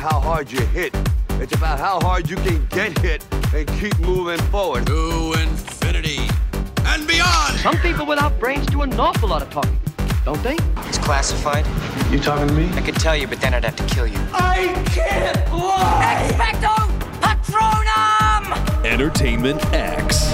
[0.00, 0.94] how hard you hit.
[1.40, 3.22] It's about how hard you can get hit
[3.54, 4.86] and keep moving forward.
[4.86, 6.20] To infinity
[6.86, 7.58] and beyond.
[7.58, 9.78] Some people without brains do an awful lot of talking,
[10.24, 10.56] don't they?
[10.88, 11.66] It's classified.
[12.10, 12.70] You talking to me?
[12.72, 14.18] I could tell you, but then I'd have to kill you.
[14.32, 16.30] I can't fly!
[16.30, 16.74] Expecto
[17.20, 18.86] Patronum!
[18.86, 20.30] Entertainment X.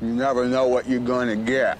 [0.00, 1.78] You never know what you're going to get.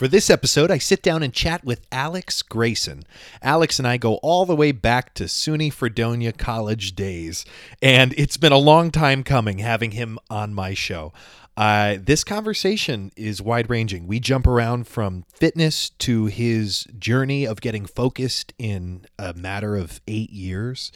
[0.00, 3.02] For this episode, I sit down and chat with Alex Grayson.
[3.42, 7.44] Alex and I go all the way back to SUNY Fredonia college days,
[7.82, 11.12] and it's been a long time coming having him on my show.
[11.54, 14.06] Uh, this conversation is wide ranging.
[14.06, 20.00] We jump around from fitness to his journey of getting focused in a matter of
[20.08, 20.92] eight years.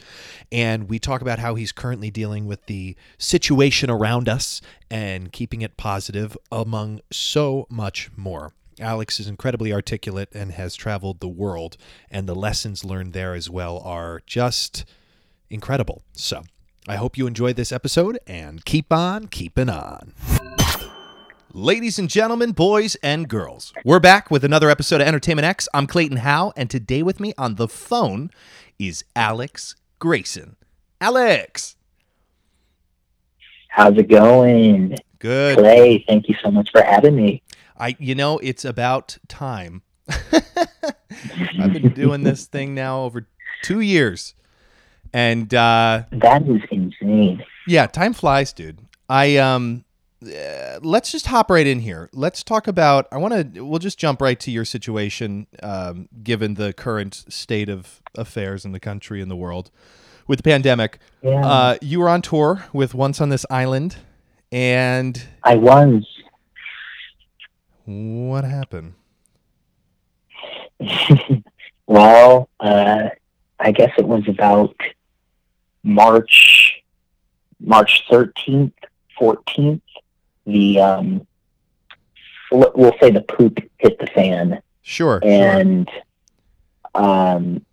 [0.51, 5.61] And we talk about how he's currently dealing with the situation around us and keeping
[5.61, 8.51] it positive, among so much more.
[8.79, 11.77] Alex is incredibly articulate and has traveled the world,
[12.11, 14.83] and the lessons learned there as well are just
[15.49, 16.01] incredible.
[16.11, 16.43] So,
[16.87, 20.13] I hope you enjoyed this episode and keep on keeping on.
[21.53, 25.69] Ladies and gentlemen, boys and girls, we're back with another episode of Entertainment X.
[25.73, 28.29] I'm Clayton Howe, and today with me on the phone
[28.77, 30.57] is Alex Grayson.
[30.99, 31.77] Alex!
[33.69, 34.97] How's it going?
[35.19, 35.57] Good.
[35.57, 37.41] Clay, thank you so much for having me.
[37.77, 39.81] I you know, it's about time.
[41.59, 43.27] I've been doing this thing now over
[43.63, 44.35] 2 years.
[45.13, 47.43] And uh That is insane.
[47.67, 48.79] yeah, time flies, dude.
[49.09, 49.83] I um
[50.25, 52.09] uh, let's just hop right in here.
[52.11, 56.55] Let's talk about I want to we'll just jump right to your situation um given
[56.55, 59.71] the current state of affairs in the country and the world
[60.27, 60.99] with the pandemic.
[61.21, 61.45] Yeah.
[61.45, 63.97] Uh you were on tour with Once on This Island
[64.51, 66.03] and I was.
[67.85, 68.93] What happened?
[71.87, 73.09] well, uh,
[73.59, 74.75] I guess it was about
[75.83, 76.81] March,
[77.59, 78.73] March thirteenth,
[79.17, 79.81] fourteenth.
[80.45, 81.27] The um,
[82.51, 85.19] we'll say the poop hit the fan, Sure.
[85.23, 85.31] sure.
[85.31, 85.89] and
[86.93, 87.65] um,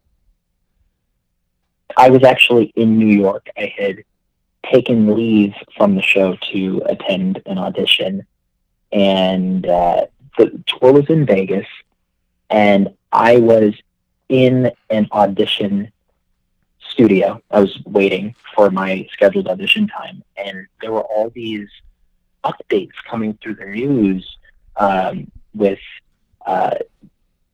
[1.97, 3.49] I was actually in New York.
[3.57, 4.05] I had
[4.71, 8.25] taken leave from the show to attend an audition,
[8.93, 10.07] and uh,
[10.39, 11.67] the tour was in Vegas,
[12.51, 13.75] and I was
[14.29, 15.91] in an audition
[16.89, 17.41] studio.
[17.51, 21.69] I was waiting for my scheduled audition time, and there were all these
[22.45, 24.37] updates coming through the news
[24.77, 25.79] um, with
[26.47, 26.77] uh,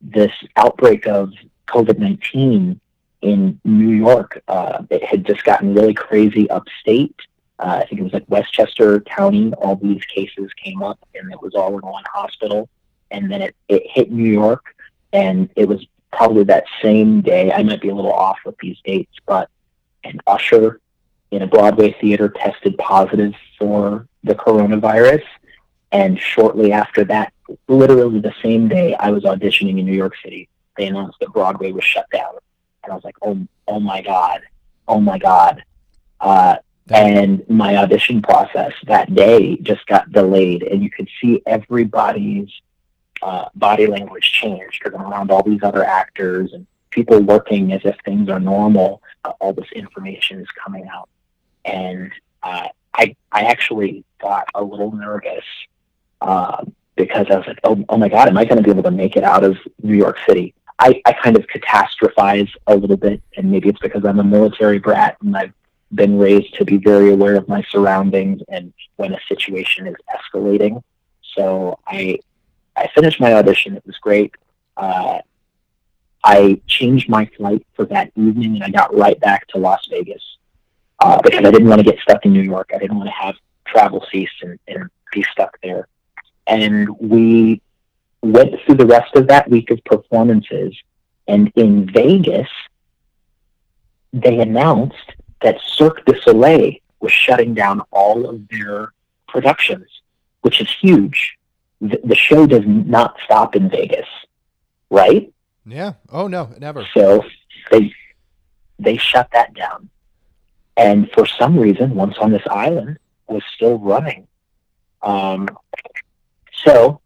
[0.00, 1.32] this outbreak of
[1.66, 2.80] COVID 19
[3.22, 4.42] in New York.
[4.48, 7.16] Uh, it had just gotten really crazy upstate.
[7.58, 9.52] Uh, I think it was like Westchester County.
[9.54, 12.68] All these cases came up, and it was all in one hospital.
[13.10, 14.64] And then it, it hit New York,
[15.12, 17.52] and it was probably that same day.
[17.52, 19.50] I might be a little off with these dates, but
[20.04, 20.80] an usher
[21.30, 25.22] in a Broadway theater tested positive for the coronavirus.
[25.90, 27.32] And shortly after that,
[27.66, 30.48] literally the same day, I was auditioning in New York City.
[30.76, 32.34] They announced that Broadway was shut down,
[32.84, 34.42] and I was like, "Oh, oh my god,
[34.86, 35.64] oh my god!"
[36.20, 36.56] Uh,
[36.90, 42.48] and my audition process that day just got delayed, and you could see everybody's
[43.22, 47.80] uh, body language change because I'm around all these other actors and people working as
[47.84, 49.02] if things are normal.
[49.24, 51.08] Uh, all this information is coming out,
[51.64, 52.12] and
[52.42, 55.44] uh, I I actually got a little nervous
[56.20, 56.64] uh,
[56.96, 58.90] because I was like, oh, oh my God, am I going to be able to
[58.90, 60.54] make it out of New York City?
[60.80, 64.78] I, I kind of catastrophize a little bit, and maybe it's because I'm a military
[64.78, 65.52] brat and I've
[65.94, 70.82] been raised to be very aware of my surroundings and when a situation is escalating.
[71.34, 72.18] So I
[72.76, 73.76] I finished my audition.
[73.76, 74.34] It was great.
[74.76, 75.20] Uh,
[76.22, 80.22] I changed my flight for that evening, and I got right back to Las Vegas
[81.00, 82.70] uh, because I didn't want to get stuck in New York.
[82.74, 83.34] I didn't want to have
[83.66, 85.88] travel cease and, and be stuck there.
[86.46, 87.60] And we
[88.22, 90.76] went through the rest of that week of performances.
[91.26, 92.48] And in Vegas,
[94.12, 98.92] they announced that Cirque du Soleil was shutting down all of their
[99.28, 99.86] productions,
[100.42, 101.36] which is huge.
[101.80, 104.08] The, the show does not stop in Vegas,
[104.90, 105.32] right?
[105.64, 105.94] Yeah.
[106.10, 106.86] Oh no, never.
[106.94, 107.24] So
[107.70, 107.92] they
[108.78, 109.88] they shut that down.
[110.76, 114.26] And for some reason, once on this island was still running.
[115.02, 115.48] Um,
[116.64, 117.00] so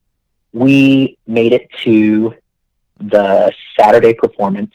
[0.52, 2.34] we made it to
[2.98, 4.72] the Saturday performance.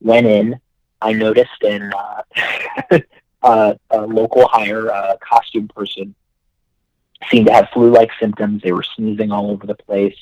[0.00, 0.60] Went in.
[1.00, 2.22] I noticed in uh,
[3.42, 6.14] uh, a local hire uh, costume person
[7.30, 8.62] seemed to have flu-like symptoms.
[8.62, 10.16] They were sneezing all over the place,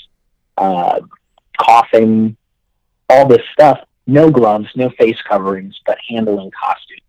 [0.57, 1.01] uh,
[1.59, 2.37] coughing,
[3.09, 3.81] all this stuff.
[4.07, 7.01] no gloves, no face coverings, but handling costumes.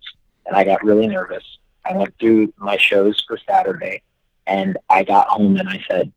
[0.46, 1.44] And I got really nervous.
[1.84, 4.02] I went through my shows for Saturday
[4.48, 6.12] and I got home and I said,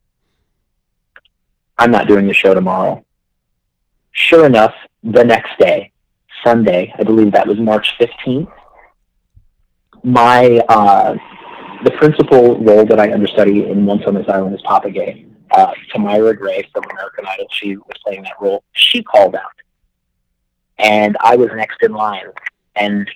[1.79, 3.05] I'm not doing the show tomorrow.
[4.12, 5.93] Sure enough, the next day,
[6.44, 8.50] Sunday, I believe that was March 15th,
[10.05, 11.17] my uh,
[11.85, 15.25] the principal role that I understudy in Once on This Island is Papa Ge.
[15.50, 18.62] Uh, Tamyra Gray from American Idol, she was playing that role.
[18.73, 19.43] She called out,
[20.79, 22.26] and I was next in line.
[22.76, 23.11] And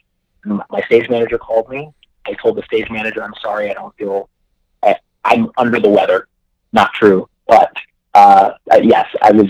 [0.44, 1.92] my stage manager called me.
[2.26, 4.30] I told the stage manager, "I'm sorry, I don't feel
[4.82, 6.26] I, I'm under the weather."
[6.72, 7.70] Not true, but
[8.14, 8.52] uh,
[8.82, 9.48] yes, I was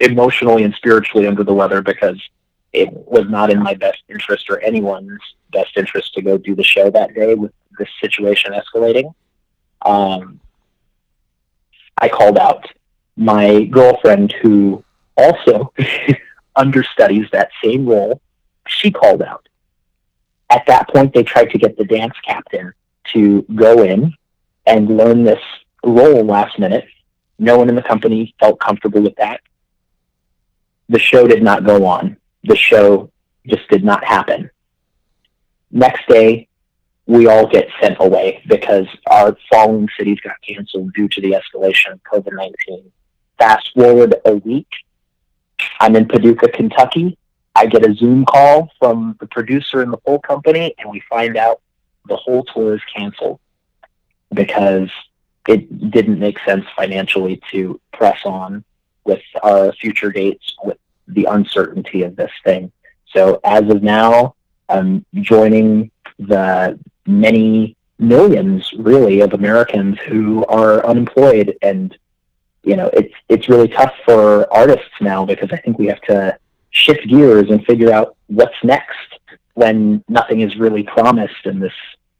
[0.00, 2.20] emotionally and spiritually under the weather because
[2.76, 5.20] it was not in my best interest or anyone's
[5.50, 9.14] best interest to go do the show that day with this situation escalating.
[9.84, 10.38] Um,
[11.96, 12.66] I called out
[13.16, 14.84] my girlfriend, who
[15.16, 15.72] also
[16.56, 18.20] understudies that same role.
[18.68, 19.48] She called out.
[20.50, 22.74] At that point, they tried to get the dance captain
[23.14, 24.12] to go in
[24.66, 25.42] and learn this
[25.82, 26.84] role last minute.
[27.38, 29.40] No one in the company felt comfortable with that.
[30.90, 32.18] The show did not go on.
[32.46, 33.10] The show
[33.46, 34.50] just did not happen.
[35.70, 36.48] Next day,
[37.06, 41.92] we all get sent away because our following cities got canceled due to the escalation
[41.92, 42.90] of COVID 19.
[43.38, 44.68] Fast forward a week,
[45.80, 47.18] I'm in Paducah, Kentucky.
[47.54, 51.36] I get a Zoom call from the producer and the whole company, and we find
[51.36, 51.60] out
[52.08, 53.40] the whole tour is canceled
[54.32, 54.90] because
[55.48, 58.64] it didn't make sense financially to press on
[59.04, 60.78] with our future dates with
[61.08, 62.72] the uncertainty of this thing.
[63.14, 64.34] So as of now,
[64.68, 71.96] I'm joining the many millions really of Americans who are unemployed and
[72.62, 76.36] you know it's it's really tough for artists now because I think we have to
[76.70, 79.18] shift gears and figure out what's next
[79.54, 81.72] when nothing is really promised in this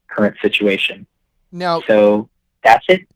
[0.08, 1.06] current situation.
[1.52, 2.30] Now, so
[2.64, 3.06] that's it.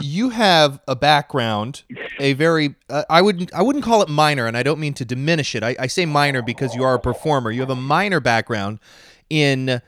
[0.00, 1.82] You have a background,
[2.18, 5.04] a very uh, I wouldn't I wouldn't call it minor, and I don't mean to
[5.04, 5.62] diminish it.
[5.62, 7.50] I, I say minor because you are a performer.
[7.50, 8.80] You have a minor background
[9.30, 9.80] in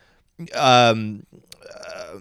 [0.53, 1.25] um,
[1.73, 2.19] uh,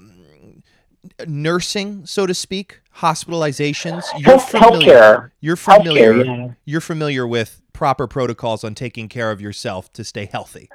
[1.26, 4.04] nursing, so to speak, hospitalizations.
[4.18, 4.94] You're Health, familiar.
[4.94, 5.30] healthcare.
[5.40, 6.14] You're familiar.
[6.14, 6.54] Healthcare, yeah.
[6.64, 10.68] You're familiar with proper protocols on taking care of yourself to stay healthy,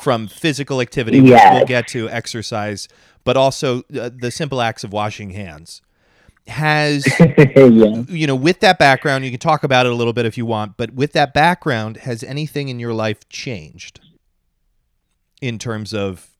[0.00, 2.88] from physical activity, which we'll get to, exercise,
[3.24, 5.82] but also uh, the simple acts of washing hands.
[6.48, 8.02] Has yeah.
[8.08, 10.44] you know, with that background, you can talk about it a little bit if you
[10.44, 14.00] want, but with that background, has anything in your life changed
[15.40, 16.30] in terms of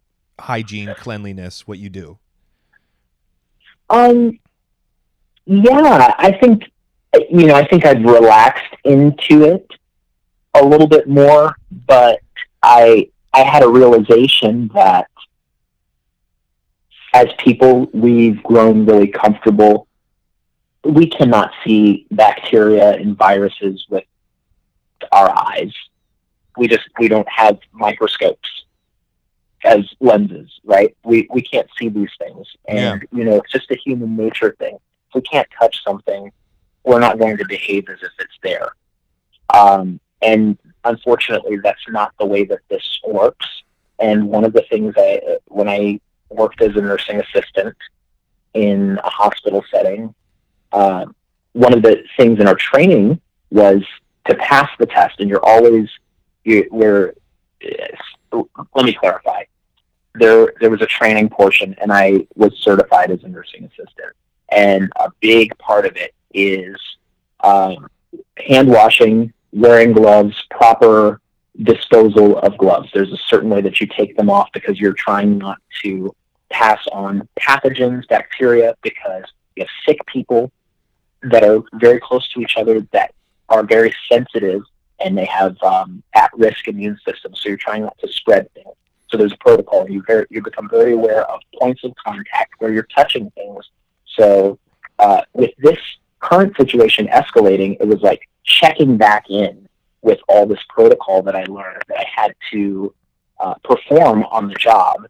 [0.40, 2.18] hygiene, cleanliness, what you do?
[3.90, 4.40] Um,
[5.46, 6.64] yeah, I think
[7.30, 9.70] you know, I think I've relaxed into it
[10.54, 11.56] a little bit more,
[11.86, 12.20] but
[12.62, 15.08] I I had a realization that
[17.12, 19.86] as people we've grown really comfortable.
[20.84, 24.04] We cannot see bacteria and viruses with
[25.12, 25.72] our eyes.
[26.56, 28.64] We just we don't have microscopes
[29.64, 30.96] as lenses, right?
[31.04, 34.74] We we can't see these things, and you know it's just a human nature thing.
[35.08, 36.32] If we can't touch something,
[36.84, 38.72] we're not going to behave as if it's there.
[39.54, 43.46] Um, and unfortunately, that's not the way that this works.
[43.98, 46.00] And one of the things I, when I
[46.34, 47.76] worked as a nursing assistant
[48.54, 50.14] in a hospital setting,
[50.72, 51.06] uh,
[51.52, 53.20] one of the things in our training
[53.50, 53.82] was
[54.26, 55.88] to pass the test, and you're always
[56.44, 57.14] you, we're.
[58.32, 59.44] Let me clarify.
[60.14, 64.14] There, there was a training portion, and I was certified as a nursing assistant.
[64.50, 66.76] And a big part of it is
[67.40, 67.88] um,
[68.36, 71.20] hand washing, wearing gloves, proper
[71.62, 72.90] disposal of gloves.
[72.92, 76.14] There's a certain way that you take them off because you're trying not to
[76.52, 79.24] pass on pathogens, bacteria, because
[79.56, 80.52] you have sick people
[81.22, 83.10] that are very close to each other that
[83.48, 84.62] are very sensitive
[85.00, 87.40] and they have um, at-risk immune systems.
[87.40, 88.74] So you're trying not to spread things.
[89.08, 89.88] So there's a protocol.
[89.90, 93.70] You very, you become very aware of points of contact where you're touching things.
[94.16, 94.58] So
[94.98, 95.78] uh, with this
[96.20, 99.68] current situation escalating, it was like checking back in
[100.02, 102.94] with all this protocol that I learned that I had to
[103.38, 105.06] uh, perform on the job.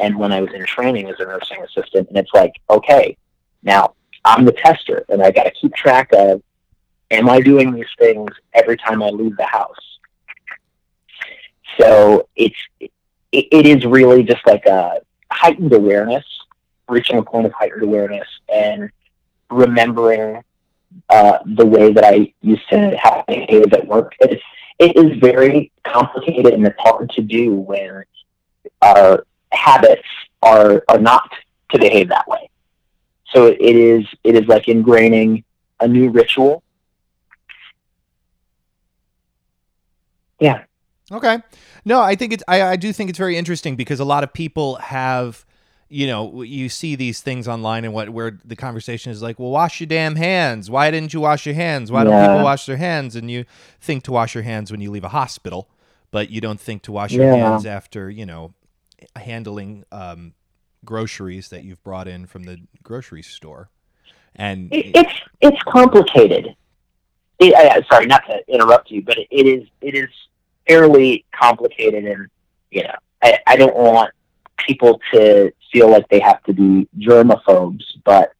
[0.00, 3.16] And when I was in training as a nursing assistant, and it's like, okay,
[3.62, 6.42] now I'm the tester, and I got to keep track of,
[7.10, 9.76] am I doing these things every time I leave the house?
[11.78, 12.90] So it's it,
[13.32, 16.24] it is really just like a heightened awareness,
[16.88, 18.90] reaching a point of heightened awareness, and
[19.50, 20.42] remembering
[21.08, 24.14] uh, the way that I used to have to behave at work.
[24.20, 24.42] It's
[24.78, 28.02] it is very complicated and it's hard to do when
[28.80, 30.06] our habits
[30.42, 31.30] are are not
[31.72, 32.50] to behave that way.
[33.32, 35.44] So it is it is like ingraining
[35.80, 36.62] a new ritual.
[40.40, 40.64] Yeah.
[41.12, 41.38] Okay.
[41.84, 44.32] No, I think it's I, I do think it's very interesting because a lot of
[44.32, 45.44] people have
[45.92, 49.50] you know, you see these things online and what where the conversation is like, well,
[49.50, 50.70] wash your damn hands.
[50.70, 51.90] Why didn't you wash your hands?
[51.90, 52.28] Why don't Yeah.
[52.28, 53.16] people wash their hands?
[53.16, 53.44] And you
[53.80, 55.68] think to wash your hands when you leave a hospital,
[56.12, 58.54] but you don't think to wash your hands after, you know,
[59.16, 60.34] handling um,
[60.84, 63.70] groceries that you've brought in from the grocery store.
[64.36, 66.54] And It, it's it's complicated.
[67.38, 70.08] It, sorry, not to interrupt you, but it, it is it is
[70.68, 72.28] fairly complicated, and
[72.70, 74.12] you know, I, I don't want
[74.58, 78.32] people to feel like they have to be germaphobes, but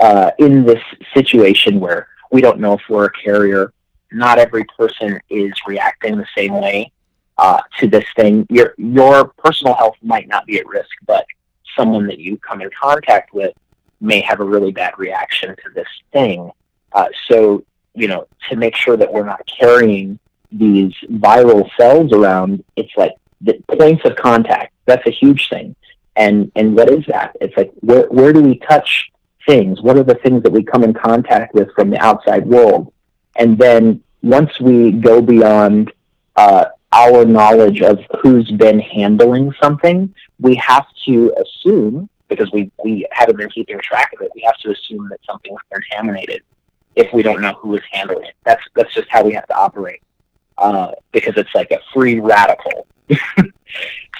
[0.00, 3.72] uh, in this situation where we don't know if we're a carrier,
[4.10, 6.90] not every person is reacting the same way
[7.38, 8.46] uh, to this thing.
[8.50, 11.26] Your your personal health might not be at risk, but
[11.76, 13.54] someone that you come in contact with
[14.00, 16.50] may have a really bad reaction to this thing.
[16.92, 17.64] Uh, so,
[17.94, 20.18] you know, to make sure that we're not carrying
[20.52, 24.72] these viral cells around, it's like the points of contact.
[24.86, 25.74] That's a huge thing.
[26.16, 27.36] And and what is that?
[27.40, 29.10] It's like where where do we touch
[29.46, 29.82] things?
[29.82, 32.92] What are the things that we come in contact with from the outside world?
[33.36, 35.92] And then once we go beyond
[36.36, 43.06] uh, our knowledge of who's been handling something, we have to assume because we, we
[43.10, 46.42] haven't been keeping track of it, we have to assume that something's contaminated
[46.94, 48.34] if we don't know who is handling it.
[48.44, 50.00] That's that's just how we have to operate
[50.58, 52.86] uh, because it's like a free radical.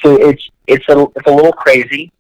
[0.03, 2.13] so it's it's a it's a little crazy,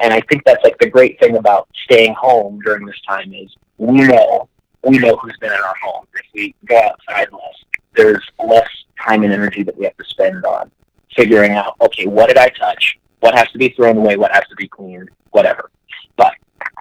[0.00, 3.54] and I think that's like the great thing about staying home during this time is
[3.78, 4.48] we know
[4.84, 6.06] we know who's been in our home.
[6.14, 7.64] If we go outside less,
[7.94, 8.68] there's less
[9.00, 10.70] time and energy that we have to spend on
[11.14, 12.98] figuring out okay, what did I touch?
[13.20, 14.16] What has to be thrown away?
[14.16, 15.10] What has to be cleaned?
[15.30, 15.70] Whatever.
[16.16, 16.34] But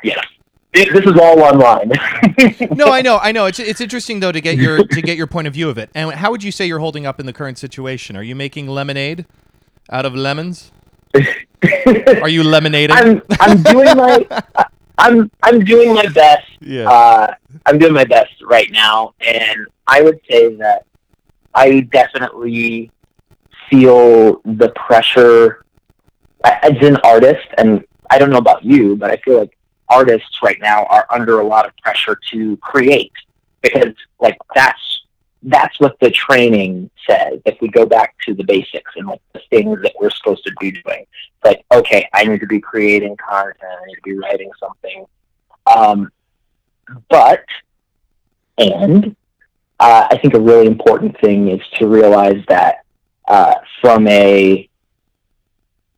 [0.03, 0.21] yeah,
[0.73, 1.89] this this is all online.
[2.71, 3.45] no, I know, I know.
[3.45, 5.89] It's it's interesting though to get your to get your point of view of it.
[5.93, 8.15] And how would you say you're holding up in the current situation?
[8.15, 9.25] Are you making lemonade
[9.89, 10.71] out of lemons?
[11.15, 12.91] Are you lemonading?
[12.91, 14.43] I'm I'm doing my
[14.97, 16.47] I'm I'm doing my best.
[16.61, 16.89] yeah.
[16.89, 17.33] Uh,
[17.65, 20.85] I'm doing my best right now, and I would say that
[21.53, 22.91] I definitely
[23.69, 25.65] feel the pressure
[26.43, 29.57] as an artist, and I don't know about you, but I feel like
[29.89, 33.13] artists right now are under a lot of pressure to create
[33.61, 35.05] because, like, that's
[35.43, 37.39] that's what the training says.
[37.45, 40.51] If we go back to the basics and like the things that we're supposed to
[40.59, 41.05] be doing,
[41.43, 45.05] like, okay, I need to be creating content, I need to be writing something.
[45.65, 46.11] Um,
[47.09, 47.43] but,
[48.57, 49.15] and
[49.81, 52.85] uh, I think a really important thing is to realize that
[53.27, 54.69] uh, from a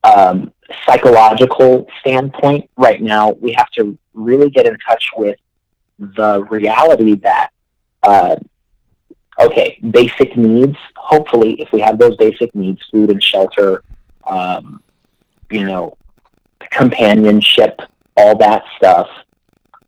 [0.05, 0.53] um,
[0.85, 5.37] psychological standpoint, right now, we have to really get in touch with
[5.99, 7.49] the reality that,
[8.03, 8.37] uh,
[9.41, 13.83] okay, basic needs, hopefully, if we have those basic needs, food and shelter,
[14.25, 14.81] um,
[15.51, 15.97] you know,
[16.71, 17.81] companionship,
[18.15, 19.09] all that stuff,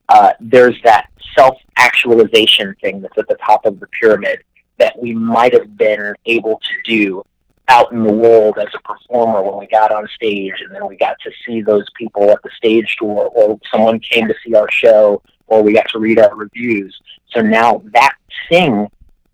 [0.09, 4.43] uh, there's that self actualization thing that's at the top of the pyramid
[4.77, 7.23] that we might have been able to do
[7.67, 10.95] out in the world as a performer when we got on stage and then we
[10.95, 14.69] got to see those people at the stage door or someone came to see our
[14.69, 16.95] show or we got to read our reviews.
[17.31, 18.13] So now that
[18.49, 18.87] thing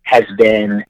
[0.04, 0.86] has been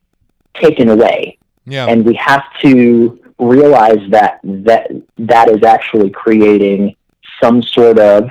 [0.54, 1.88] taken away yeah.
[1.88, 6.96] and we have to realize that that that is actually creating
[7.42, 8.30] some sort of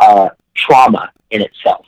[0.00, 1.86] uh, trauma in itself.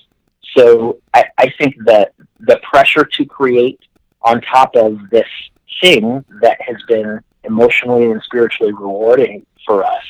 [0.56, 3.80] So I, I think that the pressure to create
[4.22, 5.28] on top of this
[5.80, 10.04] thing that has been emotionally and spiritually rewarding for us,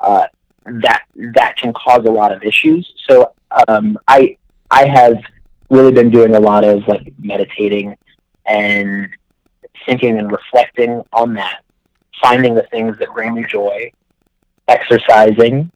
[0.00, 0.26] uh,
[0.64, 2.86] that that can cause a lot of issues.
[3.08, 3.32] So
[3.66, 4.36] um, I
[4.70, 5.16] I have
[5.70, 7.96] really been doing a lot of like meditating
[8.46, 9.08] and
[9.86, 11.62] thinking and reflecting on that,
[12.22, 13.90] finding the things that bring me joy,
[14.68, 15.70] exercising,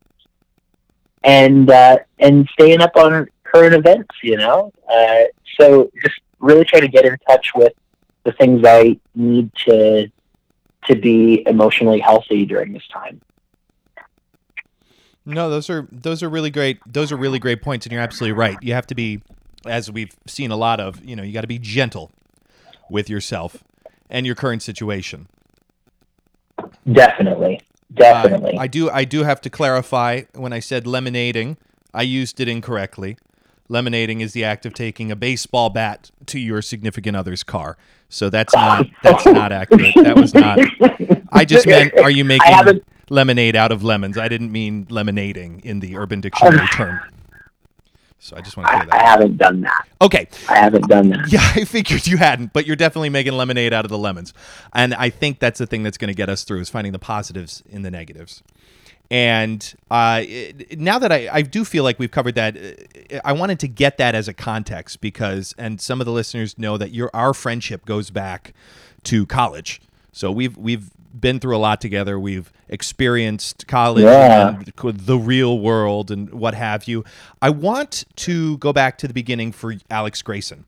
[1.24, 4.14] and uh, and staying up on current events.
[4.22, 5.24] You know, uh,
[5.60, 7.72] so just really trying to get in touch with
[8.24, 10.08] the things I need to
[10.86, 13.20] to be emotionally healthy during this time.
[15.24, 16.80] No, those are those are really great.
[16.86, 18.56] Those are really great points, and you're absolutely right.
[18.60, 19.22] You have to be,
[19.66, 22.10] as we've seen a lot of, you know, you got to be gentle
[22.90, 23.62] with yourself
[24.10, 25.28] and your current situation.
[26.90, 27.60] Definitely,
[27.94, 28.58] definitely.
[28.58, 28.90] I, I do.
[28.90, 31.56] I do have to clarify when I said lemonading,
[31.94, 33.16] I used it incorrectly.
[33.70, 37.78] Lemonading is the act of taking a baseball bat to your significant other's car.
[38.08, 39.94] So that's not that's not accurate.
[39.94, 40.58] That was not.
[41.32, 44.18] I just meant, are you making lemonade out of lemons?
[44.18, 47.00] I didn't mean lemonading in the Urban Dictionary term.
[48.24, 48.94] So I just want to I, that.
[48.94, 49.88] I haven't done that.
[50.00, 50.28] Okay.
[50.48, 51.28] I haven't done that.
[51.32, 54.32] Yeah, I figured you hadn't, but you're definitely making lemonade out of the lemons.
[54.72, 57.00] And I think that's the thing that's going to get us through is finding the
[57.00, 58.44] positives in the negatives.
[59.10, 63.32] And uh, it- now that I, I do feel like we've covered that, uh, I
[63.32, 66.92] wanted to get that as a context because, and some of the listeners know that
[66.92, 68.54] your our friendship goes back
[69.04, 69.80] to college.
[70.12, 72.18] So we've we've been through a lot together.
[72.18, 74.56] We've experienced college Yeah.
[74.56, 74.66] and
[75.06, 77.04] the real world and what have you.
[77.40, 80.64] I want to go back to the beginning for Alex Grayson.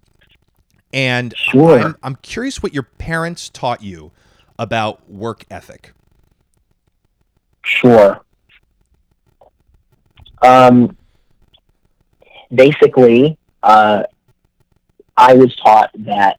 [0.92, 1.80] And Sure.
[1.80, 4.12] I'm, I'm curious what your parents taught you
[4.58, 5.92] about work ethic.
[7.64, 8.20] Sure.
[10.42, 10.96] Um,
[12.54, 14.04] basically, uh,
[15.16, 16.38] I was taught that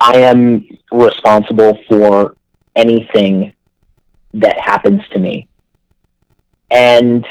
[0.00, 2.36] I am responsible for
[2.74, 3.54] anything
[4.34, 5.48] that happens to me.
[6.70, 7.26] And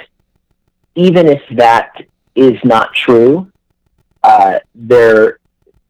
[0.95, 2.01] even if that
[2.35, 3.51] is not true,
[4.23, 5.39] uh, there,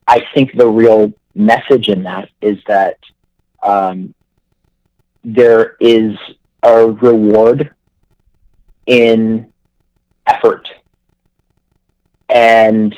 [0.07, 2.97] I think the real message in that is that
[3.63, 4.13] um,
[5.23, 6.17] there is
[6.63, 7.73] a reward
[8.85, 9.51] in
[10.27, 10.67] effort.
[12.29, 12.95] And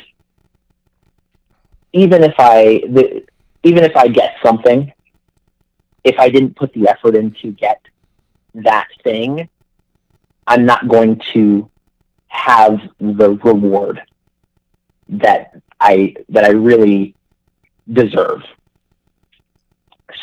[1.94, 3.24] even if I the,
[3.68, 4.92] even if I get something,
[6.06, 7.82] if I didn't put the effort in to get
[8.56, 9.50] that thing,
[10.48, 11.70] I'm not going to
[12.28, 14.02] have the reward
[15.10, 17.14] that I that I really
[17.92, 18.42] deserve.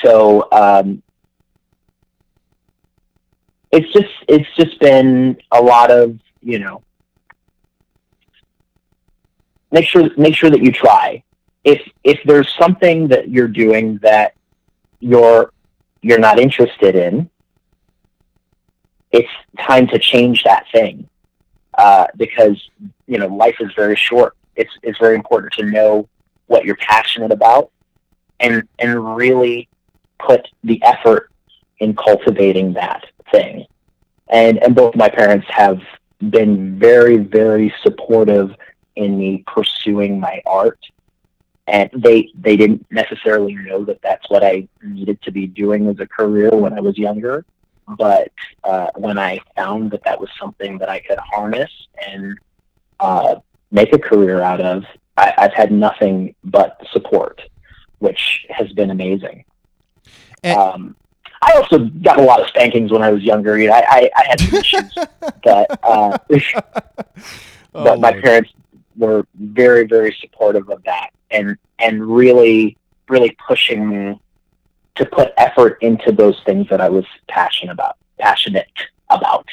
[0.03, 1.03] So um,
[3.71, 6.83] it's just it's just been a lot of you know
[9.71, 11.23] make sure make sure that you try
[11.65, 14.35] if if there's something that you're doing that
[15.01, 15.53] you're
[16.03, 17.29] you're not interested in
[19.13, 19.29] it's
[19.61, 21.09] time to change that thing
[21.79, 22.71] uh, because
[23.07, 26.09] you know life is very short it's it's very important to know
[26.47, 27.71] what you're passionate about
[28.41, 29.69] and and really
[30.19, 31.31] put the effort
[31.81, 33.67] in cultivating that thing.
[34.29, 35.81] And and both my parents have
[36.31, 38.55] been very very supportive
[38.97, 40.79] in me pursuing my art.
[41.67, 45.99] And they they didn't necessarily know that that's what I needed to be doing as
[45.99, 47.45] a career when I was younger.
[47.89, 48.33] But
[48.65, 51.71] uh, when I found that that was something that I could harness
[52.07, 52.39] and
[53.01, 53.37] uh,
[53.71, 54.85] make a career out of,
[55.17, 57.41] I, I've had nothing but support,
[57.99, 59.45] which has been amazing.
[60.43, 60.97] And- um,
[61.43, 63.59] I also got a lot of spankings when I was younger.
[63.59, 64.95] You know, I, I, I had some issues,
[65.45, 66.17] but uh,
[67.77, 68.23] Oh, but my Lord.
[68.23, 68.51] parents
[68.97, 74.21] were very, very supportive of that, and and really, really pushing me
[74.95, 77.97] to put effort into those things that I was passionate about.
[78.19, 78.69] Passionate
[79.11, 79.47] about.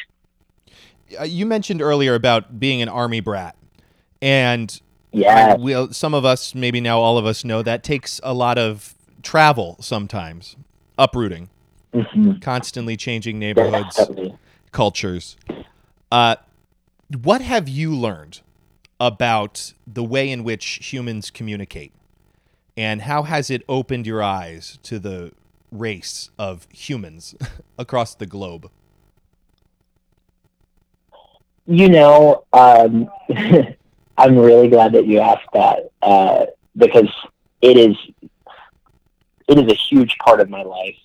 [1.20, 3.56] Uh, you mentioned earlier about being an army brat,
[4.22, 4.80] and
[5.12, 8.58] Yeah, we'll, some of us, maybe now all of us, know that takes a lot
[8.58, 10.56] of travel sometimes,
[10.98, 11.50] uprooting,
[11.94, 14.38] hmm constantly changing neighborhoods, definitely.
[14.72, 15.36] cultures.
[16.12, 16.36] Uh,
[17.24, 18.40] what have you learned
[19.02, 21.92] about the way in which humans communicate,
[22.78, 25.32] and how has it opened your eyes to the
[25.72, 27.34] race of humans
[27.80, 28.70] across the globe?
[31.66, 33.10] You know, um,
[34.18, 36.46] I'm really glad that you asked that uh,
[36.78, 37.10] because
[37.62, 37.96] it is
[39.48, 40.96] it is a huge part of my life.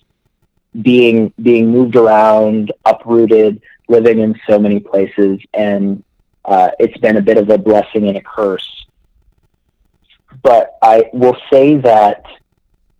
[0.83, 6.03] Being being moved around, uprooted, living in so many places, and
[6.47, 8.85] uh, it's been a bit of a blessing and a curse.
[10.41, 12.23] But I will say that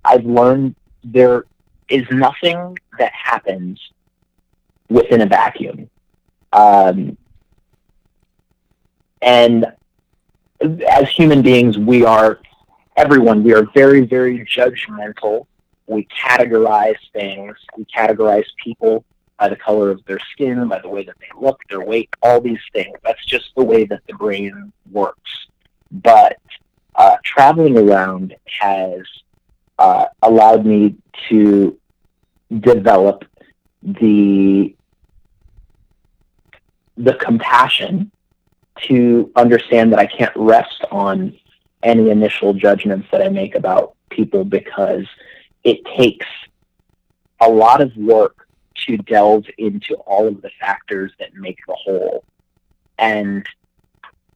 [0.04, 1.46] I've learned there
[1.90, 3.80] is nothing that happens
[4.90, 5.90] within a vacuum.
[6.52, 7.18] Um,
[9.22, 9.66] and
[10.90, 12.40] as human beings, we are
[12.98, 13.44] everyone.
[13.44, 15.46] We are very, very judgmental.
[15.86, 17.56] We categorize things.
[17.78, 19.06] We categorize people
[19.38, 22.42] by the color of their skin, by the way that they look, their weight, all
[22.42, 22.96] these things.
[23.04, 25.48] That's just the way that the brain works.
[25.92, 26.38] But
[26.96, 29.02] uh, traveling around has
[29.78, 30.96] uh, allowed me
[31.30, 31.78] to
[32.60, 33.26] develop
[33.84, 34.74] the
[36.98, 38.12] the compassion
[38.82, 41.38] to understand that I can't rest on
[41.84, 45.06] any initial judgments that I make about people because
[45.64, 46.26] it takes
[47.40, 48.47] a lot of work
[48.86, 52.24] to delve into all of the factors that make the whole.
[52.98, 53.46] And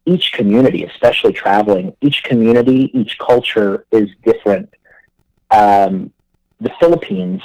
[0.06, 4.74] each community, especially traveling, each community, each culture is different.
[5.52, 6.12] Um,
[6.60, 7.42] the Philippines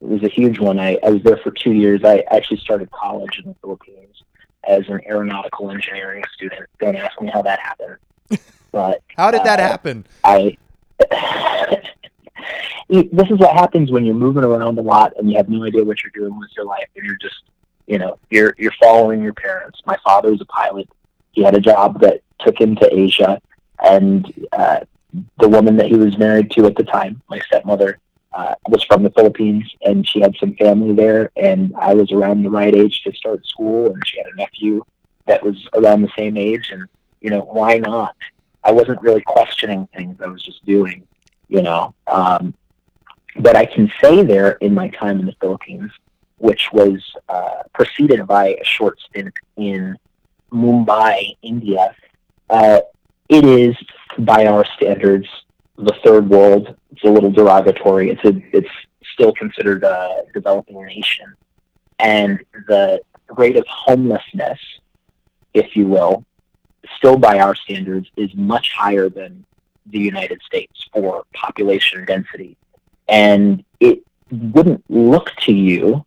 [0.00, 0.78] was a huge one.
[0.78, 2.02] I, I was there for two years.
[2.04, 4.22] I actually started college in the Philippines
[4.64, 6.68] as an aeronautical engineering student.
[6.78, 7.96] Don't ask me how that happened.
[8.72, 10.06] But How did that uh, happen?
[10.24, 10.56] I.
[12.88, 15.84] this is what happens when you're moving around a lot and you have no idea
[15.84, 17.42] what you're doing with your life, and you're just,
[17.86, 19.80] you know, you're you're following your parents.
[19.86, 20.88] My father was a pilot.
[21.32, 23.40] He had a job that took him to Asia,
[23.82, 24.80] and uh,
[25.38, 27.98] the woman that he was married to at the time, my stepmother,
[28.32, 31.30] uh, was from the Philippines, and she had some family there.
[31.36, 34.84] And I was around the right age to start school, and she had a nephew
[35.26, 36.86] that was around the same age, and
[37.20, 38.16] you know, why not?
[38.62, 41.06] I wasn't really questioning things; I was just doing,
[41.50, 41.94] you know.
[42.06, 42.54] Um,
[43.36, 45.90] but I can say there in my time in the Philippines,
[46.38, 49.96] which was uh, preceded by a short stint in
[50.50, 51.94] Mumbai, India,
[52.48, 52.80] uh,
[53.28, 53.76] it is
[54.18, 55.28] by our standards
[55.76, 56.74] the third world.
[56.90, 58.10] It's a little derogatory.
[58.10, 58.70] It's a, it's
[59.14, 61.34] still considered a developing nation,
[61.98, 63.00] and the
[63.36, 64.58] rate of homelessness,
[65.54, 66.24] if you will,
[66.96, 69.44] still by our standards, is much higher than
[69.90, 72.56] the United States for population density,
[73.08, 76.04] and it wouldn't look to you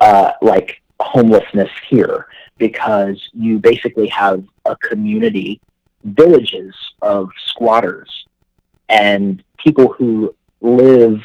[0.00, 2.26] uh, like homelessness here
[2.58, 5.60] because you basically have a community,
[6.04, 8.26] villages of squatters
[8.88, 11.20] and people who live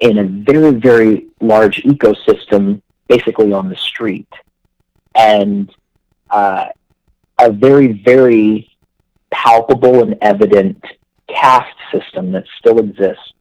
[0.00, 4.28] in a very, very large ecosystem basically on the street.
[5.14, 5.72] And
[6.30, 6.66] uh,
[7.38, 8.73] a very, very
[9.34, 10.82] palpable and evident
[11.28, 13.32] caste system that still exists.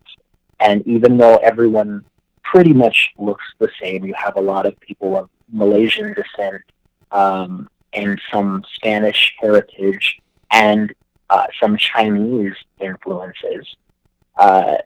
[0.59, 2.03] And even though everyone
[2.43, 6.61] pretty much looks the same, you have a lot of people of Malaysian descent
[7.11, 10.19] um, and some Spanish heritage
[10.51, 10.93] and
[11.29, 13.75] uh, some Chinese influences.
[14.37, 14.77] Uh,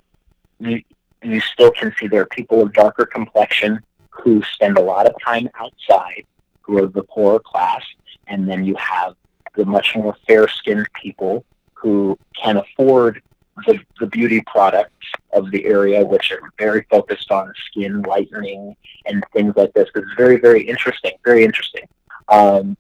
[0.60, 0.82] you,
[1.24, 5.14] you still can see there are people of darker complexion who spend a lot of
[5.24, 6.26] time outside,
[6.62, 7.84] who are the poorer class,
[8.28, 9.16] and then you have
[9.58, 11.44] the much more fair-skinned people
[11.74, 13.22] who can afford
[13.66, 18.76] the, the beauty products of the area, which are very focused on skin lightening
[19.08, 19.90] and things like this.
[19.96, 21.84] It's very, very interesting, very interesting.
[22.30, 22.78] Um,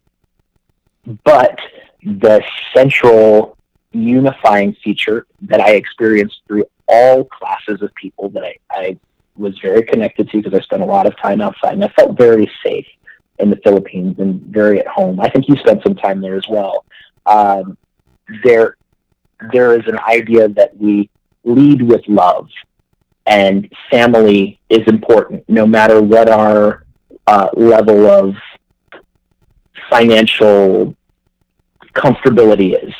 [1.23, 1.57] but
[2.03, 2.43] the
[2.75, 3.57] central
[3.91, 8.99] unifying feature that I experienced through all classes of people that I, I
[9.35, 12.17] was very connected to because I spent a lot of time outside and I felt
[12.17, 12.87] very safe
[13.39, 15.19] in the Philippines and very at home.
[15.19, 16.85] I think you spent some time there as well.
[17.25, 17.77] Um,
[18.43, 18.77] there,
[19.53, 21.09] there is an idea that we
[21.43, 22.49] lead with love
[23.27, 26.85] and family is important no matter what our
[27.27, 28.35] uh, level of
[29.89, 30.95] financial
[31.93, 32.93] comfortability is.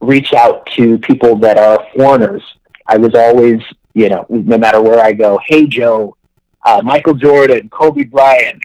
[0.00, 2.42] Reach out to people that are foreigners.
[2.86, 3.60] I was always,
[3.94, 6.16] you know, no matter where I go, hey Joe,
[6.64, 8.62] uh, Michael Jordan, Kobe Bryant,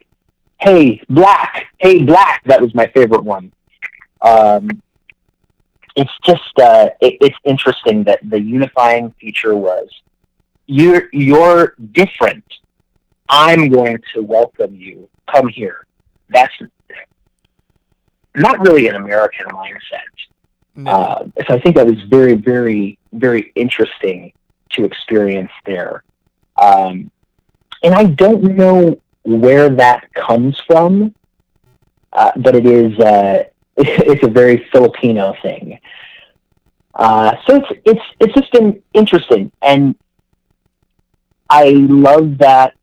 [0.60, 2.44] hey Black, hey Black.
[2.46, 3.52] That was my favorite one.
[4.22, 4.82] Um,
[5.96, 9.90] it's just uh, it, it's interesting that the unifying feature was
[10.68, 12.44] you're you're different.
[13.30, 15.10] I'm going to welcome you.
[15.32, 15.86] Come here.
[16.30, 16.54] That's
[18.36, 20.00] not really an American mindset.
[20.76, 20.92] No.
[20.92, 24.32] Uh, so I think that was very, very, very interesting
[24.72, 26.04] to experience there.
[26.62, 27.12] Um,
[27.84, 31.14] and I don't know where that comes from,
[32.14, 33.44] uh, but it is uh,
[33.78, 35.80] it's a very Filipino thing.
[36.96, 39.96] Uh, so it's it's it's just been interesting, and
[41.50, 42.74] I love that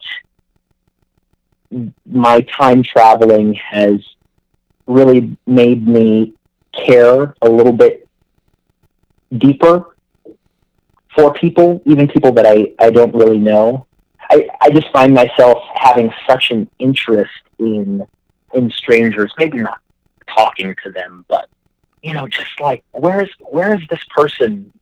[2.07, 4.01] my time traveling has
[4.87, 6.35] really made me
[6.73, 8.07] care a little bit
[9.39, 9.97] deeper
[11.15, 13.87] for people, even people that I, I don't really know.
[14.31, 18.07] I, I just find myself having such an interest in
[18.53, 19.81] in strangers, maybe not
[20.29, 21.49] talking to them, but
[22.03, 24.73] you know, just like where's where's this person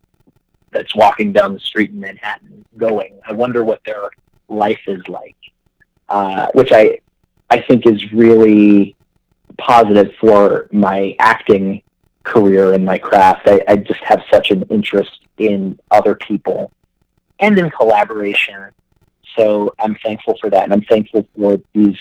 [0.71, 3.19] that's walking down the street in Manhattan going?
[3.27, 4.11] I wonder what their
[4.49, 5.37] life is like.
[6.09, 6.99] Uh, which I
[7.49, 8.97] I think is really
[9.59, 11.83] positive for my acting
[12.25, 13.43] career and my craft.
[13.47, 16.73] I, I just have such an interest in other people
[17.39, 18.71] and in collaboration.
[19.37, 20.65] So I'm thankful for that.
[20.65, 21.97] And I'm thankful for these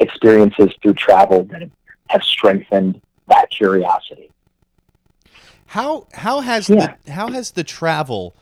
[0.00, 1.68] experiences through travel that
[2.08, 4.30] have strengthened that curiosity.
[5.66, 6.94] How how has Yeah.
[7.04, 8.34] the how has the travel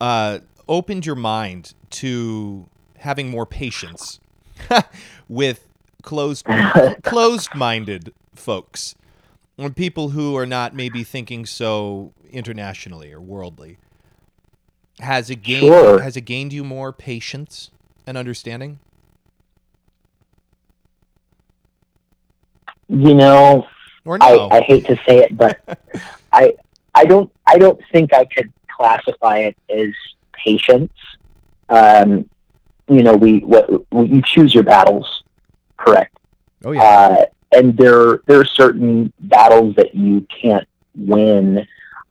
[0.00, 2.66] uh, opened your mind to
[2.98, 4.20] having more patience
[5.28, 5.66] with
[6.02, 6.44] closed
[7.02, 8.94] closed minded folks?
[9.56, 13.76] Or people who are not maybe thinking so internationally or worldly.
[15.00, 16.00] Has it gained Sure.
[16.02, 17.70] has it gained you more patience
[18.06, 18.78] and understanding?
[22.88, 23.66] You know,
[24.04, 24.48] Or no?
[24.48, 25.60] I, I hate to say it, but
[26.32, 26.54] I
[26.94, 29.90] I don't I don't think I could classify it as
[30.32, 30.92] patience.
[31.68, 32.28] Um,
[32.88, 35.22] you know, we what you choose your battles,
[35.76, 36.16] correct?
[36.64, 36.82] oh yeah.
[36.82, 41.66] Uh, and there there are certain battles that you can't win,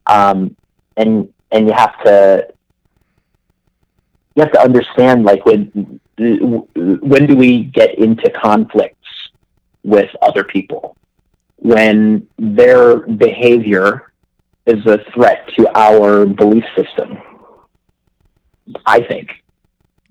[0.08, 0.56] um,
[0.96, 2.48] and and you have to
[4.40, 9.10] you have to understand like when when do we get into conflicts
[9.84, 10.96] with other people
[11.58, 14.14] when their behavior
[14.66, 17.18] is a threat to our belief system.
[18.86, 19.30] I think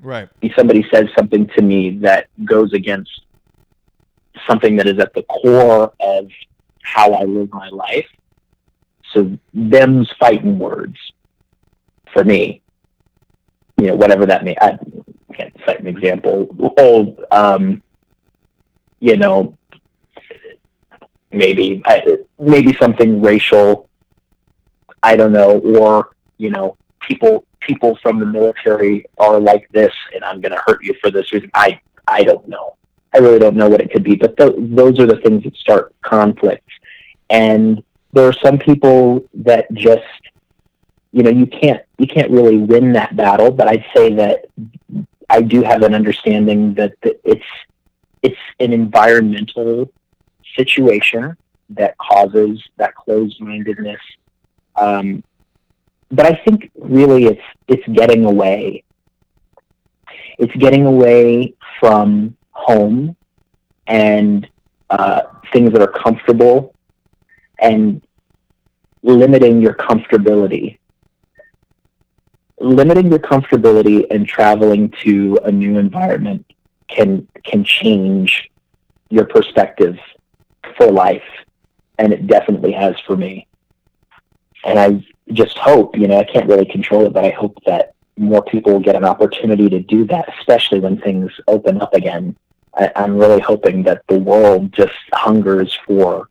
[0.00, 0.28] right.
[0.42, 3.22] if somebody says something to me that goes against
[4.46, 6.28] something that is at the core of
[6.82, 8.06] how I live my life.
[9.14, 10.98] So them's fighting words
[12.12, 12.60] for me.
[13.78, 14.56] You know, whatever that may.
[14.60, 14.78] I
[15.34, 16.48] can't cite an example.
[16.78, 17.82] Oh, um,
[19.00, 19.56] you know,
[21.30, 21.82] maybe
[22.38, 23.88] maybe something racial.
[25.02, 30.24] I don't know, or you know, people people from the military are like this, and
[30.24, 31.50] I'm going to hurt you for this reason.
[31.54, 32.76] I I don't know.
[33.14, 35.56] I really don't know what it could be, but th- those are the things that
[35.56, 36.72] start conflicts.
[37.30, 40.02] And there are some people that just,
[41.12, 43.50] you know, you can't you can't really win that battle.
[43.50, 44.46] But I'd say that
[45.30, 47.44] I do have an understanding that it's
[48.22, 49.90] it's an environmental
[50.56, 51.36] situation
[51.70, 54.00] that causes that closed mindedness.
[54.76, 55.22] Um,
[56.10, 58.84] but I think really it's it's getting away.
[60.38, 63.16] It's getting away from home
[63.86, 64.48] and
[64.90, 66.74] uh, things that are comfortable
[67.58, 68.00] and
[69.02, 70.78] limiting your comfortability.
[72.60, 76.44] Limiting your comfortability and traveling to a new environment
[76.88, 78.50] can can change
[79.10, 79.96] your perspective
[80.76, 81.22] for life,
[81.98, 83.46] and it definitely has for me.
[84.64, 87.94] And I just hope, you know, I can't really control it, but I hope that
[88.16, 92.36] more people will get an opportunity to do that, especially when things open up again.
[92.74, 96.28] I, I'm really hoping that the world just hungers for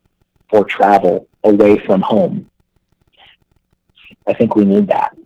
[0.50, 2.50] for travel away from home.
[4.26, 5.16] I think we need that.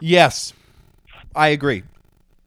[0.00, 0.52] Yes,
[1.34, 1.84] I agree.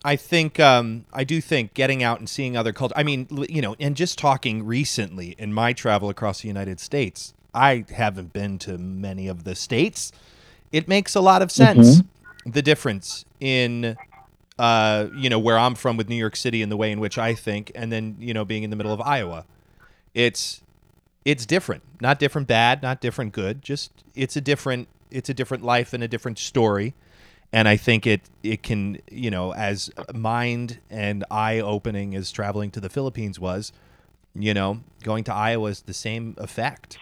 [0.06, 2.96] I think um, I do think getting out and seeing other cultures.
[2.98, 7.34] I mean, you know, and just talking recently in my travel across the United States,
[7.54, 10.12] I haven't been to many of the states.
[10.72, 12.02] It makes a lot of sense.
[12.46, 13.96] The difference in,
[14.60, 17.18] uh, you know, where I'm from with New York City and the way in which
[17.18, 19.46] I think, and then you know, being in the middle of Iowa,
[20.14, 20.62] it's
[21.24, 21.84] it's different.
[22.02, 23.62] Not different bad, not different good.
[23.62, 26.94] Just it's a different it's a different life and a different story
[27.54, 32.72] and I think it it can you know as mind and eye opening as traveling
[32.72, 33.72] to the Philippines was,
[34.36, 36.98] you know, going to Iowa is the same effect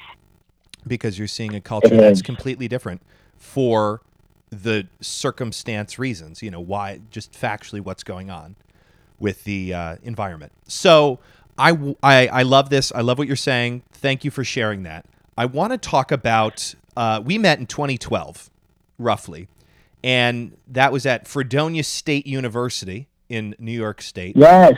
[0.86, 3.02] because you're seeing a culture that's completely different
[3.38, 4.02] for
[4.50, 6.44] the circumstance reasons.
[6.44, 8.56] You know why, just factually what's going on
[9.20, 10.52] with the uh, environment.
[10.68, 11.20] So
[11.58, 12.92] I, I I love this.
[12.92, 13.84] I love what you're saying.
[13.94, 15.06] Thank you for sharing that.
[15.38, 16.76] I want to talk about.
[16.98, 18.50] Uh, we met in 2012,
[19.00, 19.48] roughly,
[20.04, 24.36] and that was at Fredonia State University in New York State.
[24.36, 24.74] Yes.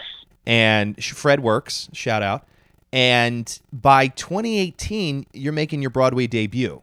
[0.46, 2.46] And Fred Works, shout out.
[2.92, 6.82] And by 2018, you're making your Broadway debut.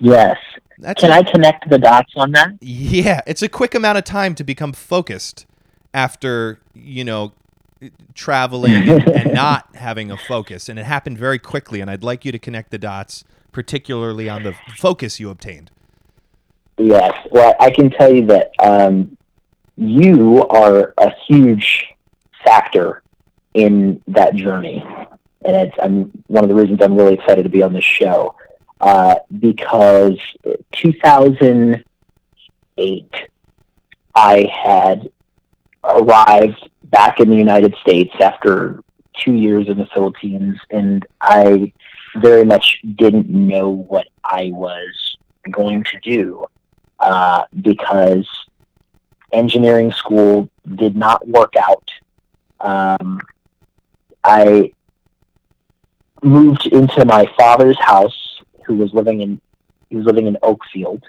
[0.00, 0.36] Yes.
[0.78, 2.52] That's Can a- I connect the dots on that?
[2.60, 5.46] Yeah, it's a quick amount of time to become focused
[5.92, 7.32] after, you know,
[8.14, 10.68] traveling and, and not having a focus.
[10.68, 11.80] And it happened very quickly.
[11.80, 15.70] And I'd like you to connect the dots, particularly on the focus you obtained.
[16.78, 17.12] Yes.
[17.32, 19.16] Well, I can tell you that um,
[19.76, 21.88] you are a huge
[22.44, 23.02] factor
[23.54, 24.84] in that journey,
[25.44, 28.36] and it's I'm one of the reasons I'm really excited to be on this show
[28.80, 30.16] uh, because
[30.72, 33.14] 2008
[34.14, 35.10] I had
[35.82, 38.84] arrived back in the United States after
[39.16, 41.72] two years in the Philippines, and I
[42.16, 45.16] very much didn't know what I was
[45.50, 46.46] going to do
[47.00, 48.26] uh, because
[49.32, 51.90] engineering school did not work out.
[52.60, 53.20] Um,
[54.24, 54.72] I
[56.22, 59.40] moved into my father's house, who was living in
[59.88, 61.02] he was living in Oakfield,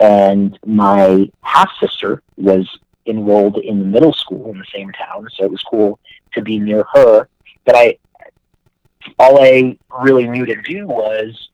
[0.00, 2.66] and my half sister was
[3.06, 5.98] enrolled in the middle school in the same town, so it was cool
[6.32, 7.28] to be near her.
[7.64, 7.98] But I
[9.18, 11.50] all I really knew to do was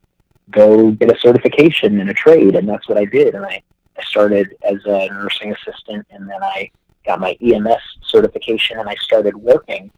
[0.50, 3.35] go get a certification in a trade, and that's what I did.
[3.35, 3.62] And I,
[3.98, 6.70] I started as a nursing assistant, and then I
[7.07, 9.90] got my EMS certification, and I started working.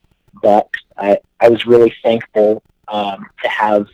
[0.43, 3.87] But I, I was really thankful um, to have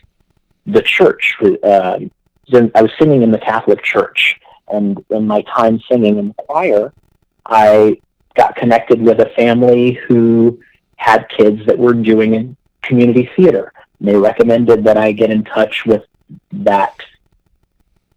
[0.65, 1.35] the church.
[1.63, 2.11] Um,
[2.75, 6.93] I was singing in the Catholic Church, and in my time singing in the choir,
[7.45, 7.99] I
[8.35, 10.59] got connected with a family who
[10.97, 13.71] had kids that were doing in community theater.
[13.99, 16.03] And they recommended that I get in touch with
[16.51, 16.95] that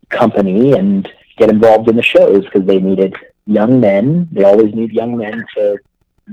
[0.08, 3.14] company and get involved in the shows because they needed
[3.46, 4.28] young men.
[4.32, 5.78] They always need young men to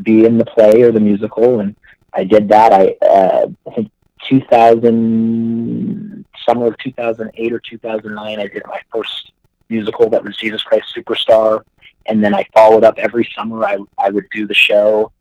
[0.02, 1.76] be in the play or the musical, and
[2.14, 2.74] I did that.
[2.74, 3.92] I, uh, I think
[4.28, 9.32] 2000, summer of 2008 or 2009, I did my first
[9.70, 11.64] musical that was Jesus Christ Superstar,
[12.06, 13.64] and then I followed up every summer.
[13.64, 15.12] I I would do the show,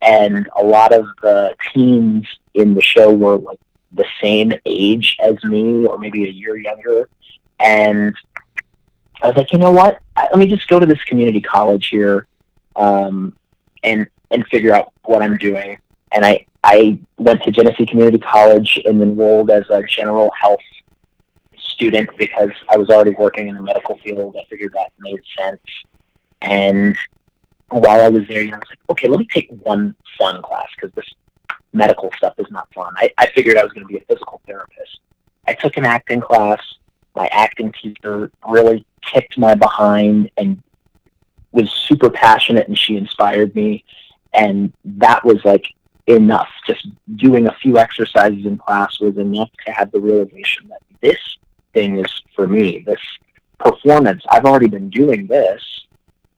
[0.00, 3.60] and a lot of the teens in the show were like
[3.94, 7.08] the same age as me, or maybe a year younger,
[7.60, 8.14] and
[9.22, 10.00] I was like, you know what?
[10.16, 12.26] Let me just go to this community college here,
[12.76, 13.36] um,
[13.82, 15.78] and and figure out what I'm doing.
[16.10, 20.60] And I I went to Genesee Community College and enrolled as a general health
[21.56, 24.36] student because I was already working in the medical field.
[24.38, 25.60] I figured that made sense.
[26.40, 26.96] And
[27.68, 30.42] while I was there, you know, I was like, okay, let me take one fun
[30.42, 31.06] class because this
[31.72, 32.94] medical stuff is not fun.
[32.96, 35.00] I, I figured I was going to be a physical therapist.
[35.46, 36.60] I took an acting class.
[37.14, 40.62] My acting teacher really kicked my behind and
[41.52, 43.84] was super passionate, and she inspired me.
[44.32, 45.66] And that was like
[46.06, 46.48] enough.
[46.66, 51.18] Just doing a few exercises in class was enough to have the realization that this
[51.74, 52.82] thing is for me.
[52.86, 53.00] This
[53.58, 55.62] performance, I've already been doing this.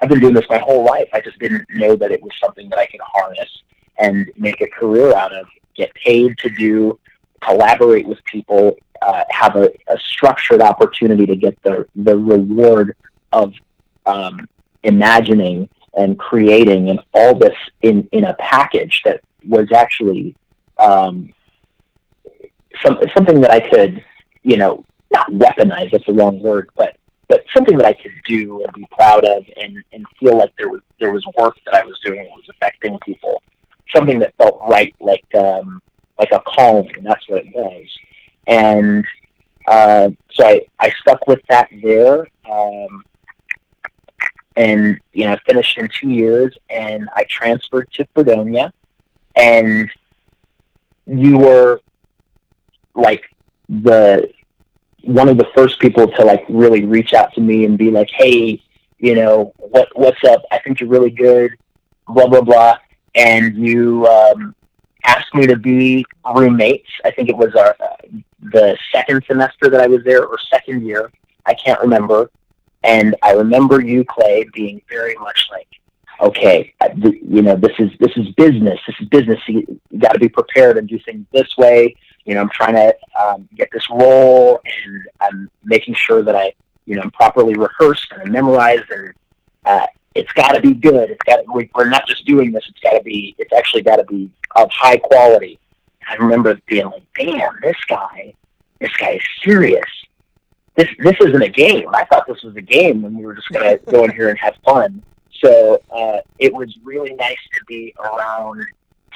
[0.00, 1.08] I've been doing this my whole life.
[1.12, 3.62] I just didn't know that it was something that I could harness
[3.98, 6.98] and make a career out of, get paid to do,
[7.40, 12.96] collaborate with people, uh, have a, a, structured opportunity to get the, the reward
[13.32, 13.52] of
[14.06, 14.48] um,
[14.82, 20.34] imagining and creating and all this in, in a package that was actually
[20.78, 21.32] um,
[22.82, 24.04] some, something that I could,
[24.42, 26.96] you know, not weaponize, that's the wrong word, but
[27.28, 30.68] but something that I could do and be proud of and, and feel like there
[30.68, 33.42] was there was work that I was doing that was affecting people.
[33.92, 35.80] Something that felt right, like um,
[36.18, 37.86] like a calling, and that's what it was.
[38.46, 39.04] And
[39.66, 42.26] uh, so I, I stuck with that there.
[42.50, 43.04] Um,
[44.56, 48.72] and you know, finished in two years, and I transferred to Fredonia,
[49.36, 49.90] and
[51.06, 51.80] you were
[52.94, 53.24] like
[53.68, 54.30] the
[55.02, 58.10] one of the first people to like really reach out to me and be like,
[58.10, 58.62] "Hey,
[58.98, 60.42] you know, what what's up?
[60.50, 61.52] I think you're really good."
[62.06, 62.78] Blah blah blah.
[63.14, 64.54] And you um,
[65.04, 66.88] asked me to be roommates.
[67.04, 67.96] I think it was our uh,
[68.52, 71.10] the second semester that I was there or second year.
[71.46, 72.30] I can't remember.
[72.82, 75.68] And I remember you, Clay, being very much like,
[76.20, 78.78] okay, you know, this is this is business.
[78.86, 79.40] This is business.
[79.46, 82.74] You, you got to be prepared and do things this way you know, I'm trying
[82.74, 86.52] to um, get this role and I'm making sure that I,
[86.86, 89.12] you know, I'm properly rehearsed and memorized and
[89.64, 91.10] uh, it's got to be good.
[91.10, 92.64] It's got we, we're not just doing this.
[92.68, 93.34] It's got to be.
[93.38, 95.58] It's actually got to be of high quality.
[96.08, 98.34] I remember being like, "Damn, this guy,
[98.80, 99.88] this guy is serious.
[100.76, 101.88] This this isn't a game.
[101.92, 104.38] I thought this was a game, when we were just gonna go in here and
[104.38, 105.02] have fun."
[105.42, 108.64] So uh, it was really nice to be around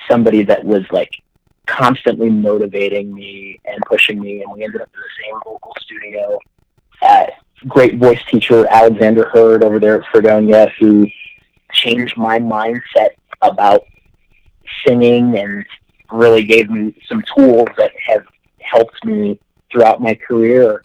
[0.08, 1.22] somebody that was like
[1.66, 4.42] constantly motivating me and pushing me.
[4.42, 6.38] And we ended up in the same vocal studio.
[7.00, 7.34] At
[7.66, 11.06] great voice teacher Alexander Hurd over there at Fredonia, who
[11.72, 13.10] changed my mindset
[13.42, 13.84] about
[14.86, 15.64] singing and
[16.12, 18.24] really gave me some tools that have
[18.60, 19.38] helped me
[19.70, 20.82] throughout my career.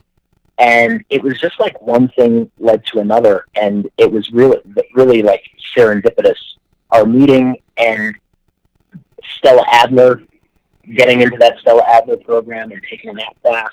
[0.57, 4.59] And it was just like one thing led to another, and it was really,
[4.93, 5.43] really like
[5.75, 6.37] serendipitous.
[6.91, 8.15] Our meeting and
[9.37, 10.21] Stella Adler
[10.95, 13.71] getting into that Stella Adler program and taking that class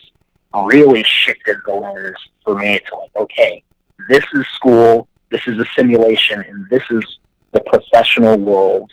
[0.55, 3.63] really shifted the lens for me to like, okay,
[4.09, 7.19] this is school, this is a simulation, and this is
[7.53, 8.93] the professional world,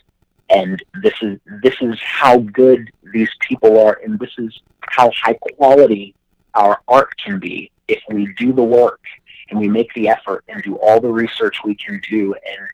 [0.50, 5.38] and this is this is how good these people are, and this is how high
[5.56, 6.14] quality
[6.54, 9.00] our art can be if we do the work
[9.50, 12.70] and we make the effort and do all the research we can do and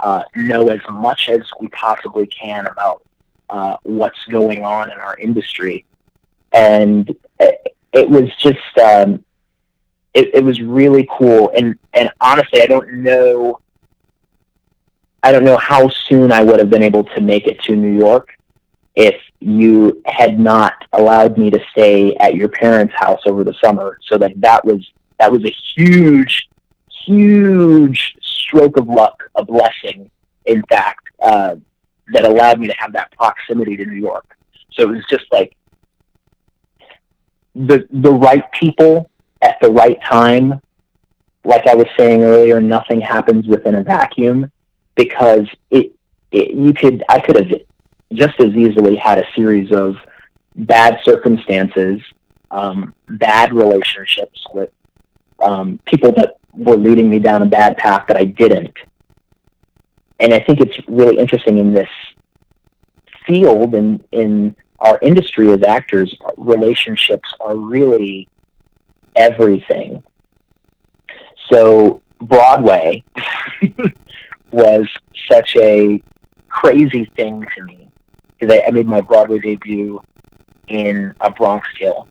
[0.00, 3.02] uh, know as much as we possibly can about
[3.50, 5.84] uh, what's going on in our industry.
[6.52, 7.14] And
[7.92, 9.24] it, was just, um,
[10.14, 11.50] it, it was really cool.
[11.56, 13.60] And, and honestly, I don't know,
[15.22, 17.96] I don't know how soon I would have been able to make it to New
[17.96, 18.34] York
[18.94, 23.98] if you had not allowed me to stay at your parents' house over the summer.
[24.02, 26.48] So that that was that was a huge,
[27.06, 30.10] huge stroke of luck, a blessing,
[30.46, 31.56] in fact, uh,
[32.12, 34.36] that allowed me to have that proximity to New York.
[34.72, 35.56] So it was just like
[37.66, 39.10] the the right people
[39.42, 40.60] at the right time.
[41.44, 44.50] Like I was saying earlier, nothing happens within a vacuum
[44.94, 45.92] because it,
[46.30, 47.60] it you could I could have
[48.12, 49.96] just as easily had a series of
[50.56, 52.00] bad circumstances,
[52.50, 54.70] um, bad relationships with
[55.40, 58.74] um, people that were leading me down a bad path that I didn't.
[60.20, 61.88] And I think it's really interesting in this
[63.26, 68.28] field and in our industry as actors, relationships are really
[69.16, 70.02] everything.
[71.50, 73.02] So Broadway
[74.52, 74.88] was
[75.30, 76.02] such a
[76.48, 77.88] crazy thing to me
[78.38, 80.00] because I, I made my Broadway debut
[80.68, 82.08] in A Bronx Tale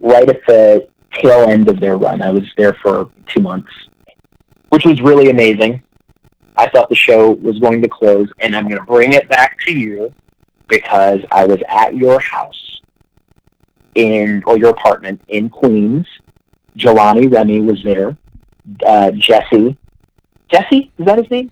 [0.00, 2.22] right at the tail end of their run.
[2.22, 3.70] I was there for two months,
[4.68, 5.82] which was really amazing.
[6.56, 9.58] I thought the show was going to close, and I'm going to bring it back
[9.60, 10.14] to you
[10.68, 12.80] because I was at your house
[13.94, 16.06] in or your apartment in Queens.
[16.76, 18.16] Jelani Remy was there.
[18.84, 19.76] Uh, Jesse,
[20.50, 21.50] Jesse is that his name?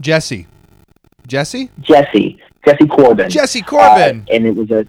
[0.00, 0.46] Jesse.
[1.26, 1.70] Jesse?
[1.80, 2.40] Jesse.
[2.64, 3.30] Jesse Corbin.
[3.30, 4.20] Jesse Corbin.
[4.20, 4.86] Uh, and it was a,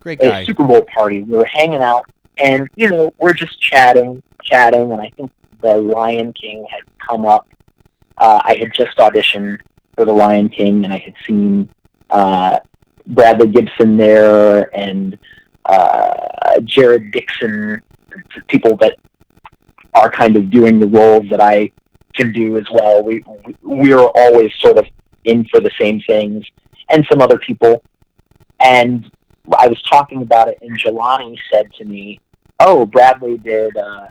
[0.00, 0.44] Great a.
[0.44, 1.22] Super Bowl party.
[1.22, 5.30] We were hanging out, and you know, we're just chatting, chatting, and I think
[5.62, 7.48] the Lion King had come up.
[8.18, 9.60] Uh, I had just auditioned
[9.96, 11.70] for the Lion King, and I had seen
[12.10, 12.58] uh,
[13.06, 15.18] Bradley Gibson there and
[15.64, 17.82] uh, Jared Dixon,
[18.48, 18.96] people that
[19.94, 21.70] are kind of doing the roles that I
[22.14, 23.02] can do as well.
[23.02, 23.24] We
[23.62, 24.86] we are always sort of
[25.24, 26.44] in for the same things,
[26.90, 27.82] and some other people.
[28.60, 29.10] And
[29.58, 32.20] I was talking about it, and Jelani said to me,
[32.60, 33.76] "Oh, Bradley did.
[33.76, 34.08] Uh,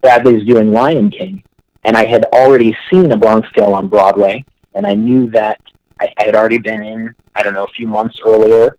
[0.00, 1.42] Bradley's doing Lion King."
[1.84, 5.60] And I had already seen A Bronx Tale on Broadway, and I knew that
[6.00, 7.14] I, I had already been in.
[7.34, 8.76] I don't know a few months earlier,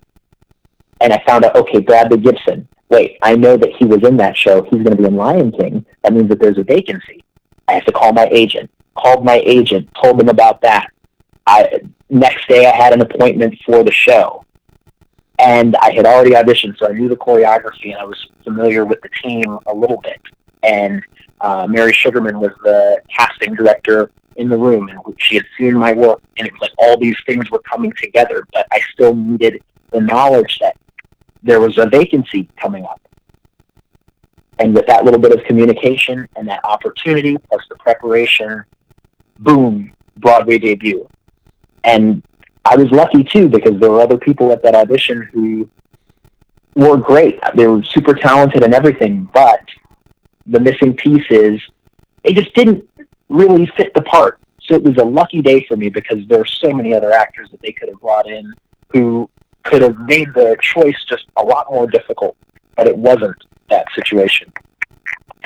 [1.00, 2.68] and I found out, okay, Bradley Gibson.
[2.90, 4.64] Wait, I know that he was in that show.
[4.64, 5.86] He's going to be in Lion King.
[6.04, 7.24] That means that there's a vacancy.
[7.68, 8.70] I have to call my agent.
[8.98, 10.88] Called my agent, told them about that.
[11.48, 14.46] I next day I had an appointment for the show,
[15.40, 19.00] and I had already auditioned, so I knew the choreography and I was familiar with
[19.02, 20.22] the team a little bit.
[20.64, 21.02] And
[21.40, 25.94] uh, Merri Sugarman was the casting director in the room, and she had seen my
[25.94, 29.62] work, and it was like all these things were coming together, but I still needed
[29.92, 30.78] the knowledge that
[31.44, 33.02] there was a vacancy coming up.
[34.60, 38.64] And with that little bit of communication and that opportunity plus the preparation,
[39.40, 41.08] boom, Broadway debut.
[41.84, 42.22] And
[42.64, 45.68] I was lucky too because there were other people at that audition who
[46.76, 47.40] were great.
[47.56, 49.62] They were super talented and everything, but
[50.46, 51.60] the missing piece is
[52.24, 52.88] they just didn't
[53.32, 54.40] really fit the part.
[54.64, 57.50] So it was a lucky day for me because there are so many other actors
[57.52, 58.54] that they could have brought in
[58.92, 59.30] who
[59.64, 62.36] could have made the choice just a lot more difficult,
[62.76, 63.36] but it wasn't
[63.70, 64.52] that situation.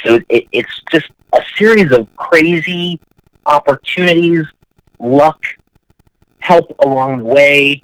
[0.04, 3.00] So it, it's just a series of crazy
[3.46, 4.46] opportunities,
[5.00, 5.42] luck,
[6.40, 7.82] help along the way,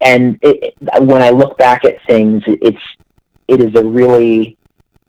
[0.00, 2.82] and it, when I look back at things, it, it's
[3.48, 4.56] it is a really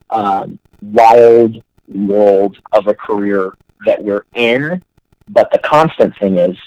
[0.09, 3.53] um, wild world of a career
[3.85, 4.83] that we're in.
[5.29, 6.57] But the constant thing is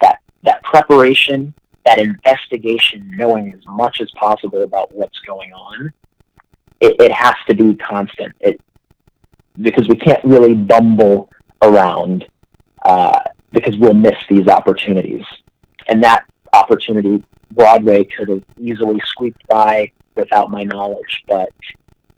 [0.00, 1.54] that that preparation,
[1.84, 5.92] that investigation, knowing as much as possible about what's going on.
[6.80, 8.34] It, it has to be constant.
[8.40, 8.60] It
[9.60, 11.30] because we can't really bumble
[11.62, 12.26] around
[12.84, 13.20] uh,
[13.52, 15.24] because we'll miss these opportunities.
[15.88, 21.50] And that opportunity, Broadway could have easily squeaked by without my knowledge, but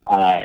[0.06, 0.42] uh,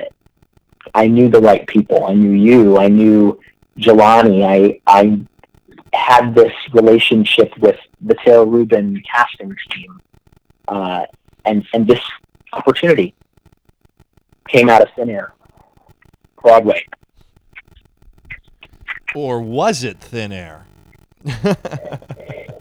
[0.94, 2.06] I knew the right people.
[2.06, 2.78] I knew you.
[2.78, 3.40] I knew
[3.78, 4.46] Jelani.
[4.46, 5.22] I I
[5.94, 10.02] had this relationship with the Tara Rubin casting team,
[10.68, 11.06] uh,
[11.46, 12.02] and and this
[12.54, 13.14] opportunity
[14.48, 15.34] came out of thin air.
[16.42, 16.86] Broadway.
[19.16, 20.66] Or was it thin air?
[21.24, 22.60] that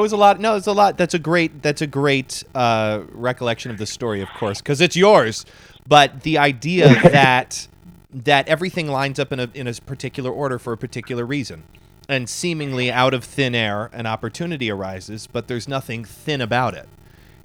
[0.00, 0.40] was a lot.
[0.40, 0.98] No, it's a lot.
[0.98, 1.62] That's a great.
[1.62, 5.46] That's a great uh, recollection of the story, of course, because it's yours.
[5.88, 7.68] But the idea that
[8.12, 11.62] that everything lines up in a in a particular order for a particular reason,
[12.08, 16.88] and seemingly out of thin air, an opportunity arises, but there's nothing thin about it.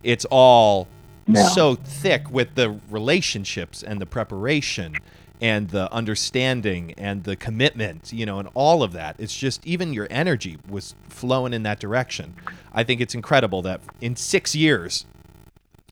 [0.03, 0.88] It's all
[1.28, 1.47] No.
[1.49, 4.95] so thick with the relationships and the preparation
[5.41, 9.16] and the understanding and the commitment, you know, and all of that.
[9.20, 12.34] It's just even your energy was flowing in that direction.
[12.74, 15.05] I think it's incredible that in six years,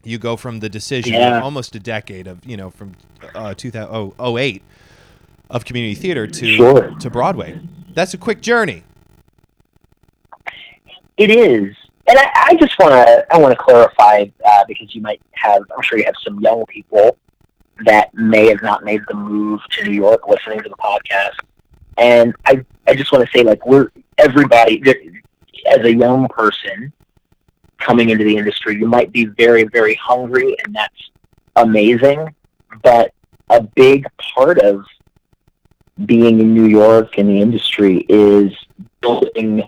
[0.04, 1.41] you go from the decision Yeah.
[1.41, 2.93] almost a decade of, you know, from
[3.36, 4.62] uh, 2008
[5.49, 6.91] of community theater to Sure.
[6.99, 7.60] to Broadway.
[7.93, 8.84] That's a quick journey.
[11.18, 11.76] It is,
[12.08, 15.62] and I, I just want to I want to clarify uh, because you might have
[15.76, 17.18] I'm sure you have some young people
[17.86, 21.36] that may have not made the move to New York listening to the podcast,
[21.97, 24.82] and I I just want to say like we're everybody
[25.68, 26.91] as a young person
[27.86, 31.09] coming into the industry, you might be very very hungry, and that's
[31.55, 32.34] amazing,
[32.84, 33.13] but
[33.49, 34.05] a big
[34.36, 34.84] part of
[36.05, 38.51] being in New York in the industry is
[39.01, 39.63] building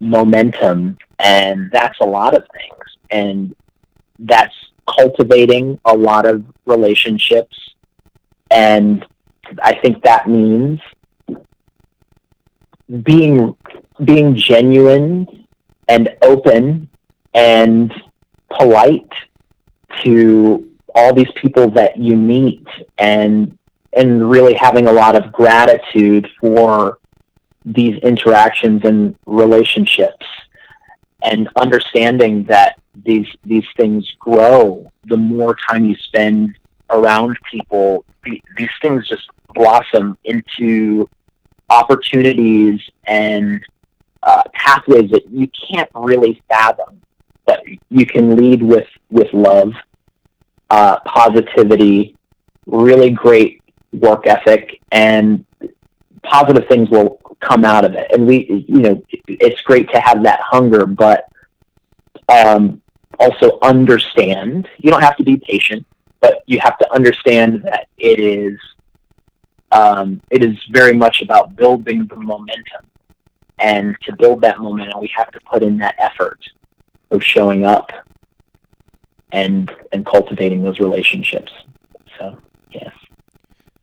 [0.00, 2.84] momentum and that's a lot of things.
[3.10, 3.54] And
[4.18, 4.54] that's
[4.86, 7.56] cultivating a lot of relationships.
[8.50, 9.04] And
[9.62, 10.80] i think that means
[13.02, 13.54] being
[14.04, 15.46] being genuine
[15.88, 16.88] and open
[17.34, 17.92] and
[18.50, 19.12] polite
[20.02, 22.66] to all these people that you meet
[22.98, 23.58] and
[23.96, 26.98] and really having a lot of gratitude for
[27.64, 30.26] these interactions and relationships
[31.22, 36.56] and understanding that these these things grow the more time you spend
[36.90, 38.04] around people.
[38.24, 41.08] These things just blossom into
[41.70, 43.64] opportunities and
[44.22, 47.00] uh, pathways that you can't really fathom
[47.46, 49.72] but you can lead with with love
[50.70, 52.16] uh, positivity
[52.66, 55.44] really great work ethic and
[56.22, 58.10] positive things will come out of it.
[58.12, 61.28] And we, you know, it's great to have that hunger, but
[62.28, 62.80] um,
[63.18, 64.68] also understand.
[64.78, 65.86] You don't have to be patient,
[66.20, 68.58] but you have to understand that it is
[69.72, 72.86] um, it is very much about building the momentum.
[73.58, 76.40] And to build that momentum, we have to put in that effort
[77.14, 77.90] of showing up
[79.32, 81.52] and and cultivating those relationships.
[82.18, 82.38] So,
[82.70, 82.92] yes.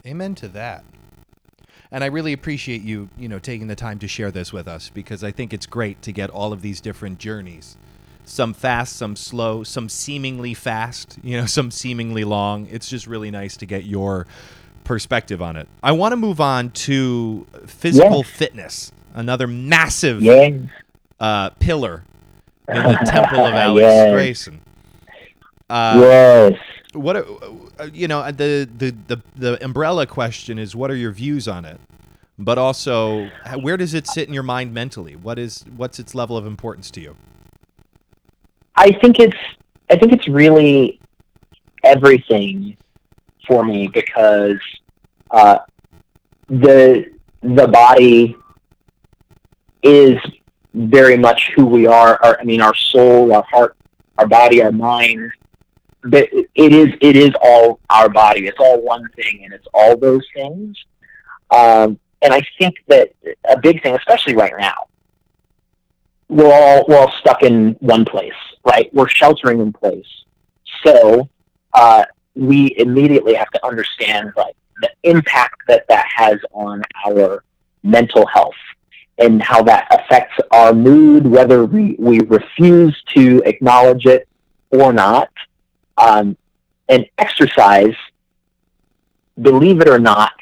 [0.05, 0.83] Amen to that.
[1.93, 4.89] And I really appreciate you, you know, taking the time to share this with us
[4.89, 7.75] because I think it's great to get all of these different journeys.
[8.23, 12.67] Some fast, some slow, some seemingly fast, you know, some seemingly long.
[12.71, 14.25] It's just really nice to get your
[14.85, 15.67] perspective on it.
[15.83, 18.29] I want to move on to physical Yes.
[18.29, 20.49] fitness, another massive Yeah.
[21.19, 22.03] uh, pillar
[22.69, 24.13] in the temple of Alex Yes.
[24.13, 24.61] Grayson.
[25.69, 26.59] Uh, yes.
[26.93, 27.25] what are,
[27.79, 31.63] uh, you know the, the the the umbrella question is what are your views on
[31.63, 31.79] it
[32.37, 33.29] but also
[33.61, 36.91] where does it sit in your mind mentally what is what's its level of importance
[36.91, 37.15] to you
[38.75, 39.37] I think it's
[39.89, 40.99] I think it's really
[41.85, 42.75] everything
[43.47, 44.59] for me because
[45.31, 45.59] uh,
[46.49, 47.05] the
[47.41, 48.35] the body
[49.83, 50.17] is
[50.73, 52.19] very much who we are.
[52.23, 53.75] Our, I mean, our soul, our heart,
[54.17, 55.31] our body, our mind.
[56.03, 58.47] But it is it is all our body.
[58.47, 60.77] It's all one thing, and it's all those things.
[61.51, 63.11] Um, and I think that
[63.47, 64.87] a big thing, especially right now,
[66.27, 68.33] we're all we're all stuck in one place,
[68.65, 68.91] right?
[68.93, 70.07] We're sheltering in place,
[70.83, 71.29] so
[71.73, 72.05] uh,
[72.35, 77.43] we immediately have to understand like the impact that that has on our
[77.83, 78.55] mental health
[79.21, 84.27] and how that affects our mood, whether we, we refuse to acknowledge it
[84.71, 85.29] or not.
[85.97, 86.35] Um,
[86.89, 87.95] and exercise,
[89.39, 90.33] believe it or not,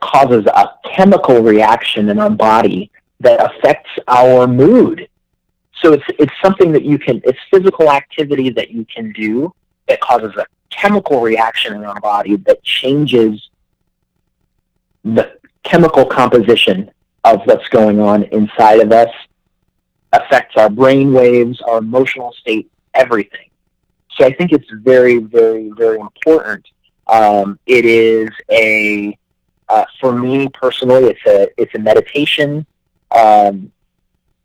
[0.00, 5.08] causes a chemical reaction in our body that affects our mood.
[5.82, 9.52] So it's it's something that you can it's physical activity that you can do
[9.88, 13.48] that causes a chemical reaction in our body that changes
[15.04, 16.90] the chemical composition
[17.24, 19.10] of what's going on inside of us,
[20.12, 23.48] affects our brain waves, our emotional state, everything.
[24.16, 26.66] So I think it's very, very, very important.
[27.06, 29.16] Um, it is a
[29.68, 32.66] uh, for me personally, it's a it's a meditation.
[33.12, 33.70] Um,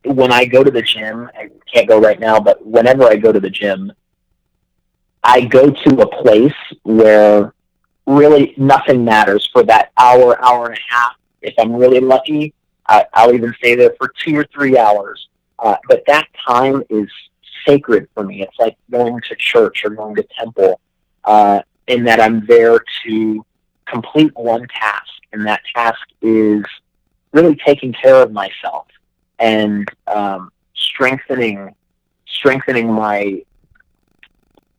[0.03, 3.31] when I go to the gym, I can't go right now, but whenever I go
[3.31, 3.91] to the gym,
[5.23, 6.53] I go to a place
[6.83, 7.53] where
[8.05, 11.13] really nothing matters for that hour, hour and a half.
[11.41, 12.53] If I'm really lucky,
[12.87, 15.27] I, I'll even stay there for two or three hours.
[15.59, 17.09] Uh, but that time is
[17.65, 18.41] sacred for me.
[18.41, 20.79] It's like going to church or going to temple,
[21.23, 23.45] uh, in that I'm there to
[23.85, 26.63] complete one task, and that task is
[27.31, 28.87] really taking care of myself
[29.39, 31.75] and um, strengthening
[32.27, 33.41] strengthening my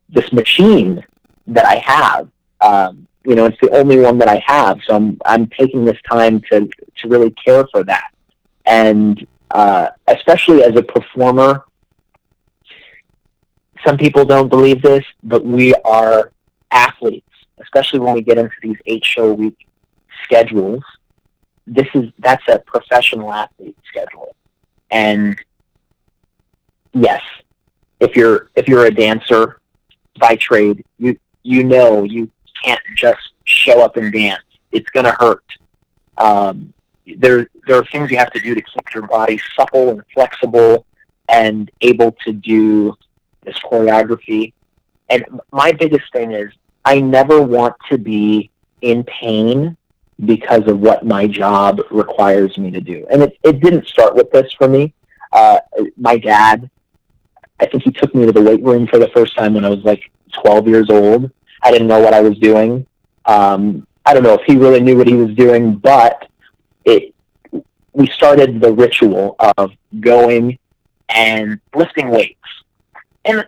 [0.09, 1.03] this machine
[1.47, 2.29] that I have
[2.61, 4.79] um, you know, it's the only one that I have.
[4.87, 6.69] So I'm I'm taking this time to
[6.99, 8.11] to really care for that,
[8.65, 11.65] and uh, especially as a performer.
[13.85, 16.31] Some people don't believe this, but we are
[16.71, 19.67] athletes, especially when we get into these eight show week
[20.23, 20.83] schedules.
[21.67, 24.35] This is that's a professional athlete schedule,
[24.89, 25.37] and
[26.93, 27.21] yes,
[27.99, 29.59] if you're if you're a dancer
[30.17, 32.31] by trade, you you know you
[32.63, 34.43] can't just show up and dance.
[34.71, 35.43] It's going to hurt.
[36.17, 36.73] Um,
[37.15, 40.85] there there are things you have to do to keep your body supple and flexible
[41.29, 42.95] and able to do
[43.43, 44.53] this choreography.
[45.09, 46.51] And my biggest thing is
[46.83, 48.49] I never want to be
[48.81, 49.77] in pain
[50.25, 53.05] because of what my job requires me to do.
[53.09, 54.93] And it, it didn't start with this for me.
[55.31, 55.59] Uh,
[55.97, 56.69] my dad,
[57.59, 59.69] I think he took me to the weight room for the first time when I
[59.69, 60.01] was like
[60.41, 61.31] 12 years old.
[61.63, 62.85] I didn't know what I was doing.
[63.25, 66.29] Um, I don't know if he really knew what he was doing, but
[66.85, 67.13] it
[67.93, 70.59] we started the ritual of going
[71.09, 72.39] and lifting weights.
[73.25, 73.47] And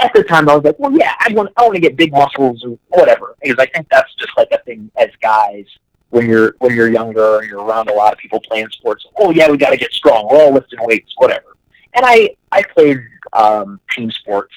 [0.00, 2.12] at the time, I was like, well, yeah, I want I want to get big
[2.12, 5.66] muscles or whatever, because I think that's just like a thing as guys
[6.10, 9.06] when you're when you're younger and you're around a lot of people playing sports.
[9.16, 10.28] Oh yeah, we got to get strong.
[10.30, 11.56] We're all lifting weights, whatever.
[11.94, 14.54] And I I played um, team sports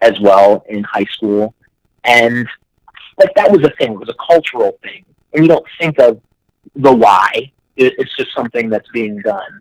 [0.00, 1.54] as well in high school,
[2.06, 2.48] and
[3.18, 3.92] like that was a thing.
[3.92, 6.20] It was a cultural thing, and you don't think of
[6.74, 7.52] the why.
[7.76, 9.60] It, it's just something that's being done.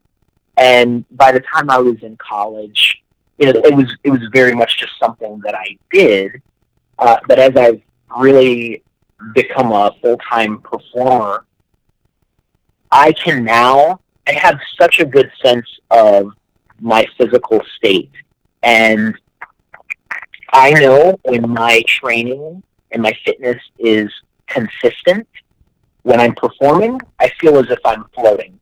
[0.58, 3.02] And by the time I was in college,
[3.38, 6.42] you know, it was it was very much just something that I did.
[6.98, 7.82] Uh, but as I've
[8.18, 8.84] really
[9.34, 11.46] become a full time performer,
[12.92, 16.32] I can now I have such a good sense of
[16.80, 18.12] my physical state,
[18.64, 19.16] and
[20.54, 24.12] I know when my training and my fitness is
[24.48, 25.28] consistent.
[26.04, 28.60] When I'm performing, I feel as if I'm floating.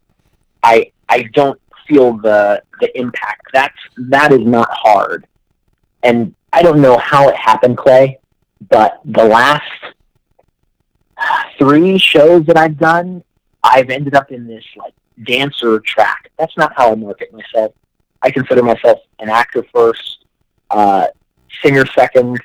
[0.64, 3.48] I I don't feel the the impact.
[3.54, 5.28] That's that is not hard.
[6.04, 8.20] And I don't know how it happened, Clay,
[8.70, 9.64] but the last
[11.58, 13.24] three shows that I've done,
[13.64, 16.32] I've ended up in this like dancer track.
[16.38, 17.74] That's not how I market myself.
[18.22, 20.26] I consider myself an actor first,
[20.70, 21.08] uh,
[21.62, 22.40] singer second.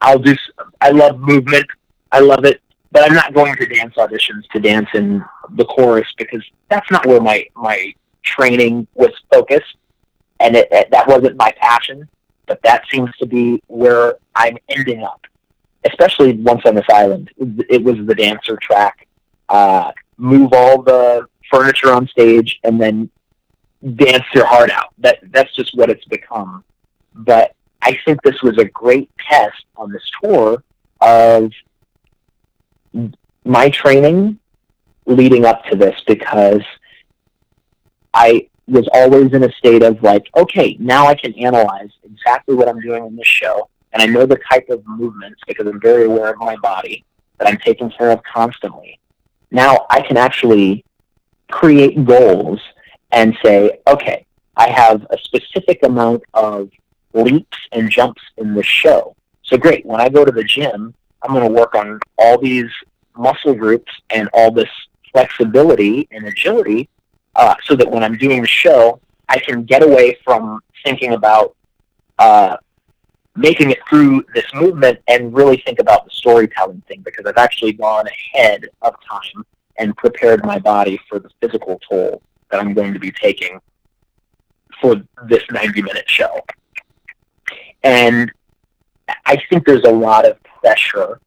[0.00, 0.34] I'll do.
[0.80, 1.66] I love movement.
[2.10, 2.60] I love it,
[2.90, 7.06] but I'm not going to dance auditions to dance in the chorus because that's not
[7.06, 9.76] where my my training was focused,
[10.40, 12.08] and it, it, that wasn't my passion.
[12.46, 15.24] But that seems to be where I'm ending up,
[15.84, 17.30] especially once on this island.
[17.38, 19.06] It was the dancer track.
[19.48, 23.10] Uh, move all the furniture on stage and then
[23.96, 24.94] dance your heart out.
[24.98, 26.64] That that's just what it's become.
[27.14, 30.62] But I think this was a great test on this tour
[31.00, 31.50] of
[33.44, 34.38] my training
[35.06, 36.62] leading up to this because
[38.14, 42.68] I was always in a state of like, okay, now I can analyze exactly what
[42.68, 46.04] I'm doing in this show, and I know the type of movements because I'm very
[46.04, 47.04] aware of my body
[47.38, 49.00] that I'm taking care of constantly.
[49.50, 50.84] Now I can actually
[51.50, 52.60] create goals
[53.10, 54.24] and say, okay,
[54.56, 56.70] I have a specific amount of
[57.14, 59.14] leaps and jumps in the show.
[59.42, 62.70] So great, when I go to the gym, I'm going to work on all these
[63.16, 64.70] muscle groups and all this
[65.12, 66.88] flexibility and agility
[67.34, 71.54] uh, so that when I'm doing the show, I can get away from thinking about
[72.18, 72.56] uh,
[73.36, 77.72] making it through this movement and really think about the storytelling thing because I've actually
[77.72, 79.44] gone ahead of time
[79.78, 83.58] and prepared my body for the physical toll that I'm going to be taking
[84.80, 84.96] for
[85.26, 86.40] this 90 minute show.
[87.82, 88.30] And
[89.26, 91.20] I think there's a lot of pressure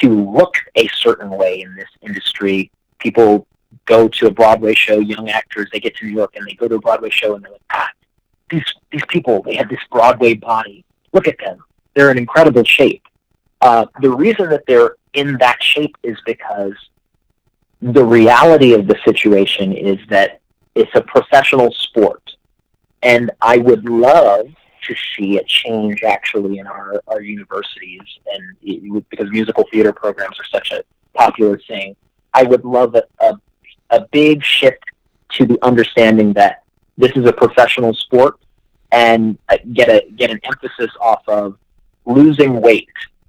[0.00, 2.70] to look a certain way in this industry.
[2.98, 3.46] People
[3.84, 6.68] go to a Broadway show, young actors, they get to New York and they go
[6.68, 7.90] to a Broadway show and they're like, ah,
[8.50, 10.84] these, these people, they have this Broadway body.
[11.12, 11.58] Look at them.
[11.94, 13.02] They're in incredible shape.
[13.60, 16.72] Uh, the reason that they're in that shape is because
[17.80, 20.40] the reality of the situation is that
[20.74, 22.36] it's a professional sport.
[23.02, 24.46] And I would love
[24.82, 28.00] to see a change actually in our, our universities
[28.32, 30.82] and it, because musical theater programs are such a
[31.14, 31.96] popular thing.
[32.34, 33.34] I would love a, a,
[33.90, 34.84] a big shift
[35.30, 36.64] to the understanding that
[36.96, 38.38] this is a professional sport
[38.90, 41.56] and uh, get a get an emphasis off of
[42.04, 42.88] losing weight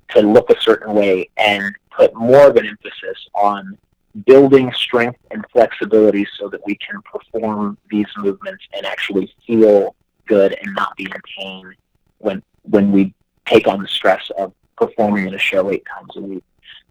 [0.09, 3.77] to look a certain way and put more of an emphasis on
[4.25, 9.95] building strength and flexibility so that we can perform these movements and actually feel
[10.27, 11.75] good and not be in pain
[12.19, 13.13] when when we
[13.45, 16.43] take on the stress of performing in a show eight times a week.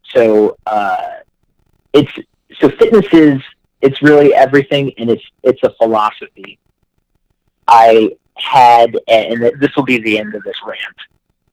[0.05, 1.21] So uh,
[1.93, 2.13] it's
[2.59, 3.41] so fitness is
[3.81, 6.59] it's really everything, and it's it's a philosophy.
[7.69, 10.97] I had, and this will be the end of this rant,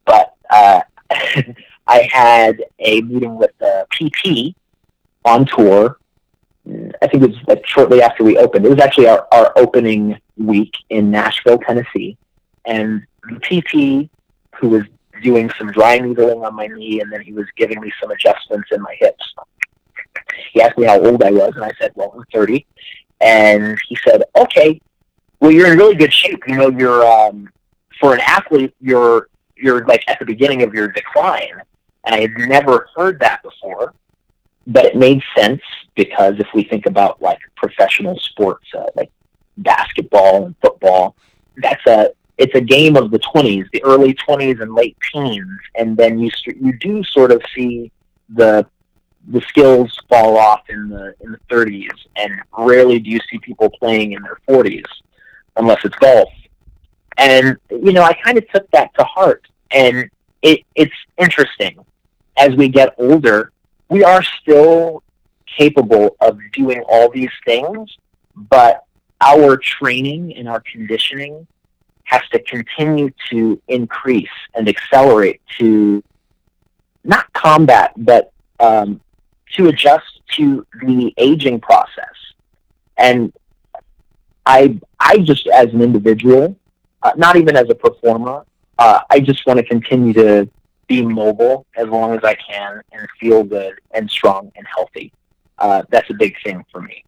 [0.06, 0.82] but uh,
[1.88, 4.56] I had a meeting with the PT
[5.26, 5.98] on tour.
[7.02, 8.66] I think it was like shortly after we opened.
[8.66, 12.18] It was actually our, our opening week in Nashville, Tennessee,
[12.66, 14.10] and the PT
[14.56, 14.84] who was
[15.24, 18.70] doing some dry needling on my knee, and then he was giving me some adjustments
[18.72, 19.34] in my hips.
[20.52, 22.66] He asked me how old I was, and I said, "Well, I'm 30."
[23.22, 24.80] And he said, "Okay,
[25.40, 26.42] well, you're in really good shape.
[26.48, 27.50] You know, you're um,
[28.00, 31.62] for an athlete, you're you're like at the beginning of your decline."
[32.06, 33.94] And I had never heard that before,
[34.68, 35.62] but it made sense
[35.96, 39.12] because if we think about like professional sports, uh, like
[39.58, 41.16] basketball and football,
[41.58, 45.98] that's a it's a game of the 20s, the early 20s and late teens, and
[45.98, 47.92] then you you do sort of see
[48.30, 48.66] the
[49.28, 53.70] the skills fall off in the in the 30s, and rarely do you see people
[53.70, 54.86] playing in their 40s
[55.58, 56.30] unless it's golf.
[57.18, 60.10] And you know, I kind of took that to heart, and
[60.42, 61.78] it it's interesting.
[62.38, 63.52] As we get older,
[63.90, 65.04] we are still
[65.46, 67.98] capable of doing all these things,
[68.36, 68.86] but
[69.22, 71.46] our training and our conditioning
[72.04, 76.04] has to continue to increase and accelerate to
[77.04, 79.00] not combat, but um,
[79.56, 82.16] to adjust to the aging process.
[82.98, 83.34] And
[84.46, 86.56] I, I just as an individual,
[87.04, 88.46] uh, not even as a performer,
[88.78, 90.50] uh, I just want to continue to
[90.90, 95.14] be mobile as long as I can and feel good and strong and healthy.
[95.58, 97.06] Uh, that's a big thing for me.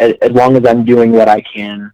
[0.00, 1.92] As, as long as I'm doing what I can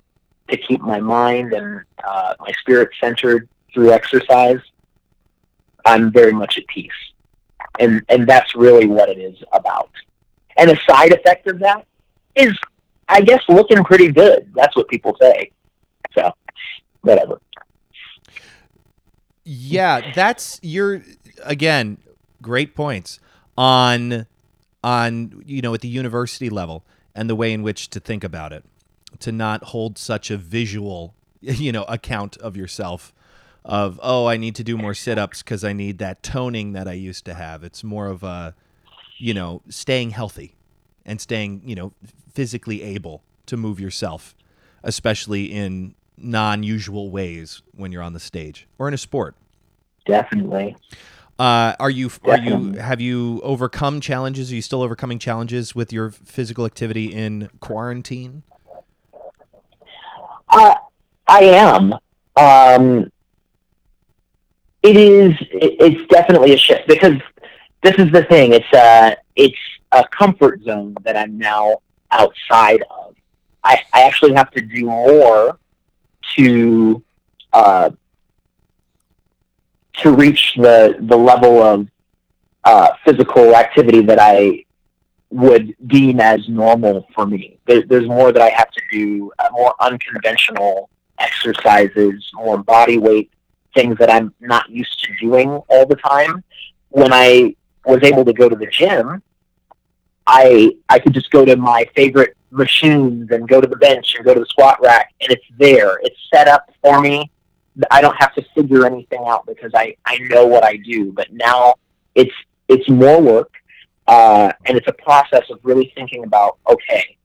[0.49, 4.61] to keep my mind and uh, my spirit centered through exercise,
[5.84, 6.92] I'm very much at peace.
[7.80, 9.90] And, and that's really what it is about.
[10.57, 11.86] And a side effect of that
[12.36, 12.57] is,
[13.09, 14.51] I guess, looking pretty good.
[14.55, 15.51] That's what people say.
[16.14, 16.32] So,
[17.01, 17.40] whatever.
[19.45, 21.03] Yeah, that's your
[21.42, 21.99] again,
[22.42, 23.20] great points
[23.57, 24.26] on
[24.82, 26.84] on you know at the university level
[27.14, 28.64] and the way in which to think about it
[29.20, 33.12] to not hold such a visual, you know, account of yourself
[33.64, 36.92] of oh, I need to do more sit-ups cuz I need that toning that I
[36.92, 37.64] used to have.
[37.64, 38.55] It's more of a
[39.18, 40.55] you know, staying healthy
[41.07, 41.92] and staying, you know,
[42.32, 44.34] physically able to move yourself,
[44.82, 49.34] especially in non-usual ways when you're on the stage or in a sport.
[50.06, 50.76] Definitely.
[51.38, 54.52] Uh, are you are you have you overcome challenges?
[54.52, 58.44] Are you still overcoming challenges with your physical activity in quarantine?
[60.48, 60.74] Uh,
[61.26, 61.94] I am.
[62.36, 63.10] Um,
[64.82, 65.34] it is.
[65.50, 67.14] It, it's definitely a shift because
[67.82, 68.52] this is the thing.
[68.52, 68.78] It's a.
[68.78, 69.58] Uh, it's
[69.90, 71.78] a comfort zone that I'm now
[72.10, 73.14] outside of.
[73.62, 75.58] I, I actually have to do more
[76.37, 77.03] to
[77.53, 77.91] uh,
[79.99, 81.89] to reach the the level of
[82.64, 84.64] uh, physical activity that I
[85.31, 87.59] would deem as normal for me.
[87.66, 93.31] There, there's more that I have to do, uh, more unconventional exercises, more body weight
[93.75, 96.45] things that I'm not used to doing all the time.
[96.91, 99.22] When I was able to go to the gym,
[100.27, 104.24] I I could just go to my favorite machines and go to the bench and
[104.24, 105.98] go to the squat rack, and it's there.
[106.02, 107.30] It's set up for me.
[107.90, 111.12] I don't have to figure anything out because I I know what I do.
[111.12, 111.74] But now
[112.14, 112.34] it's
[112.68, 113.52] it's more work
[114.07, 117.16] uh, and it's a process of really thinking about, okay,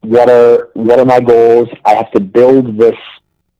[0.00, 1.68] what are what are my goals?
[1.84, 2.96] I have to build this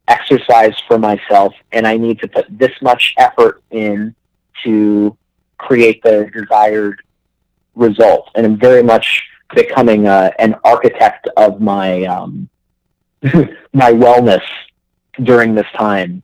[0.09, 4.15] exercise for myself, and I need to put this much effort in
[4.65, 5.17] to
[5.59, 7.01] create the desired
[7.75, 8.31] result.
[8.35, 9.23] And I'm very much
[9.55, 12.49] becoming uh, an architect of my um,
[13.23, 14.43] my wellness
[15.23, 16.23] during this time.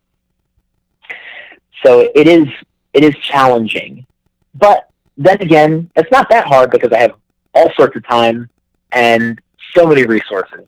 [1.85, 2.47] So it is
[2.93, 4.07] it is challenging,
[4.55, 7.14] but then again, it's not that hard because I have
[7.55, 8.49] all sorts of time
[8.93, 9.41] and
[9.74, 10.66] so many resources.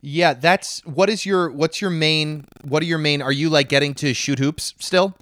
[0.00, 3.68] Yeah, that's what is your what's your main what are your main are you like
[3.68, 5.16] getting to shoot hoops still?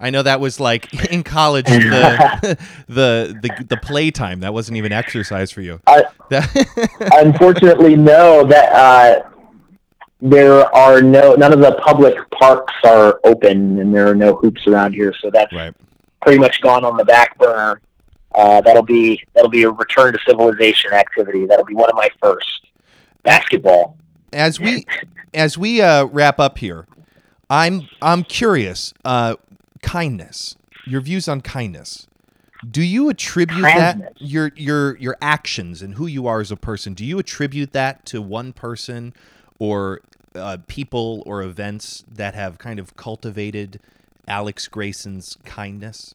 [0.00, 4.92] I know that was like in college the the the, the playtime that wasn't even
[4.92, 5.80] exercise for you.
[7.00, 8.44] Unfortunately, no.
[8.44, 9.28] That uh,
[10.20, 14.66] there are no none of the public parks are open, and there are no hoops
[14.66, 15.14] around here.
[15.20, 15.74] So that's right
[16.20, 17.80] pretty much gone on the back burner.
[18.34, 21.46] Uh, that'll be that'll be a return to civilization activity.
[21.46, 22.66] That'll be one of my first.
[23.22, 23.96] Basketball.
[24.32, 24.86] As we
[25.34, 26.86] as we uh, wrap up here,
[27.50, 28.92] I'm I'm curious.
[29.04, 29.36] Uh,
[29.82, 30.56] kindness.
[30.86, 32.06] your views on kindness.
[32.68, 34.08] Do you attribute Kindness.
[34.14, 36.92] that your your your actions and who you are as a person?
[36.94, 39.14] Do you attribute that to one person
[39.60, 40.00] or
[40.34, 43.80] uh, people or events that have kind of cultivated
[44.26, 46.14] Alex Grayson's kindness?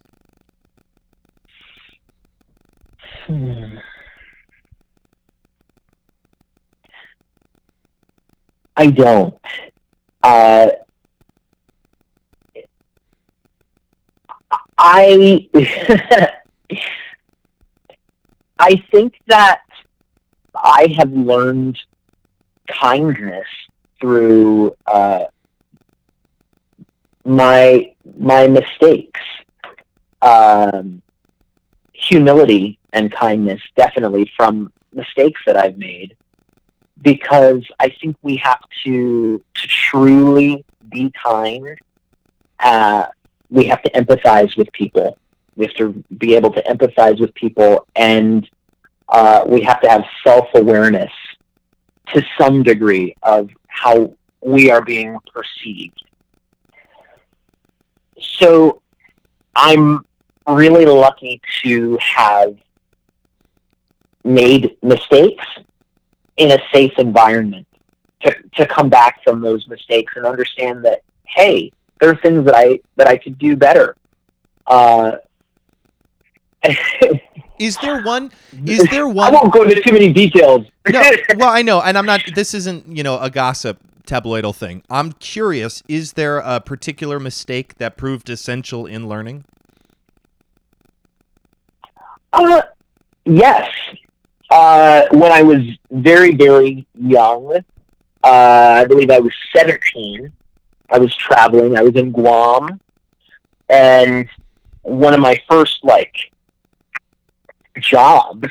[3.28, 3.78] Hmm.
[8.76, 9.36] I don't.
[10.24, 10.70] Uh,
[14.78, 15.48] I
[18.60, 19.62] I think that
[20.56, 21.78] I have learned
[22.68, 23.48] kindness
[24.00, 25.26] through uh,
[27.26, 29.20] my my mistakes.
[30.22, 31.02] Um,
[31.94, 36.16] humility and kindness definitely from mistakes that I've made
[37.02, 41.78] because I think we have to to truly be kind.
[42.60, 43.06] Uh,
[43.54, 45.18] we have to empathize with people.
[45.56, 48.50] We have to be able to empathize with people, and
[49.10, 51.12] uh, we have to have self awareness
[52.14, 56.04] to some degree of how we are being perceived.
[58.20, 58.82] So,
[59.56, 60.04] I'm
[60.48, 62.58] really lucky to have
[64.24, 65.46] made mistakes
[66.38, 67.68] in a safe environment
[68.24, 71.72] to, to come back from those mistakes and understand that hey
[72.04, 73.96] there are things that i that i could do better
[74.68, 75.14] uh,
[77.60, 78.32] Is there one?
[78.66, 79.28] Is there one?
[79.28, 81.02] i won't go into too many details no,
[81.38, 82.22] well, I know, and I'm not.
[82.36, 84.84] This isn't, you know, a gossip tabloidal thing.
[84.90, 85.82] I'm curious.
[85.88, 89.46] Is there a particular mistake that proved essential in learning?
[92.34, 92.64] Uh,
[93.26, 93.70] yes.
[94.50, 97.64] Uh, when I was very, very young,
[98.24, 100.32] uh, I believe I was 17,
[100.90, 101.78] I was traveling.
[101.78, 102.80] I was in Guam.
[103.70, 104.28] And
[104.82, 106.32] one of my first, like,
[107.80, 108.48] jobs,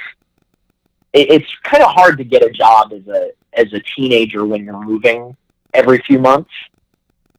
[1.12, 4.64] it, it's kind of hard to get a job as a, as a teenager when
[4.64, 5.36] you're moving
[5.74, 6.50] every few months.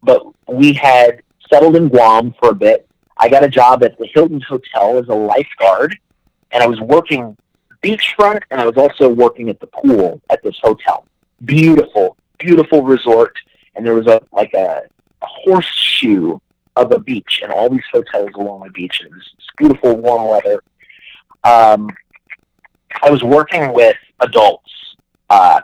[0.02, 2.88] But we had settled in Guam for a bit.
[3.18, 5.98] I got a job at the Hilton Hotel as a lifeguard
[6.54, 7.36] and I was working
[7.82, 11.06] beachfront, and I was also working at the pool at this hotel.
[11.44, 13.36] Beautiful, beautiful resort,
[13.76, 14.84] and there was a like a,
[15.22, 16.38] a horseshoe
[16.76, 19.02] of a beach, and all these hotels along the beach.
[19.02, 20.64] And it was beautiful warm weather.
[21.44, 21.90] Um,
[23.02, 24.72] I was working with adults,
[25.30, 25.62] uh,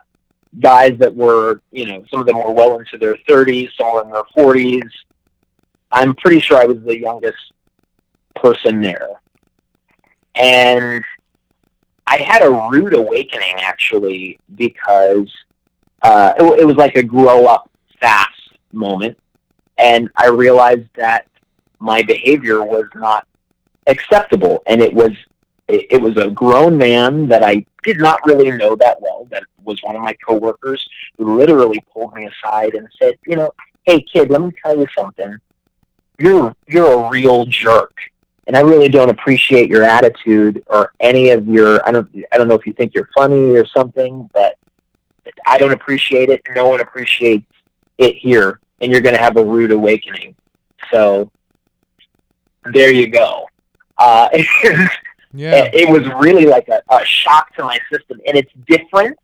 [0.59, 4.01] guys that were, you know, some of them were well into their 30s, some were
[4.03, 4.89] in their 40s.
[5.91, 7.37] I'm pretty sure I was the youngest
[8.35, 9.19] person there
[10.39, 11.03] and
[12.07, 15.31] I had a rude awakening actually because
[16.01, 17.68] uh, it, it was like a grow up
[17.99, 19.17] fast moment,
[19.77, 21.27] and I realized that
[21.79, 23.27] my behavior was not
[23.87, 25.11] acceptable, and it was
[25.67, 29.27] it, it was a grown man that I did not really know that well.
[29.31, 30.87] That was one of my coworkers
[31.17, 33.51] who literally pulled me aside and said, "You know,
[33.83, 35.37] hey kid, let me tell you something.
[36.17, 37.93] You're you're a real jerk."
[38.49, 41.87] and I really don't appreciate your attitude or any of your.
[41.87, 42.09] I don't.
[42.31, 44.57] I don't know if you think you're funny or something, but
[45.45, 46.41] I don't appreciate it.
[46.55, 47.45] No one appreciates
[47.99, 50.35] it here, and you're going to have a rude awakening.
[50.91, 51.29] So
[52.73, 53.47] there you go.
[53.97, 54.29] Uh,
[55.31, 55.69] Yeah.
[55.71, 59.15] it was really like a, a shock to my system, and it's different.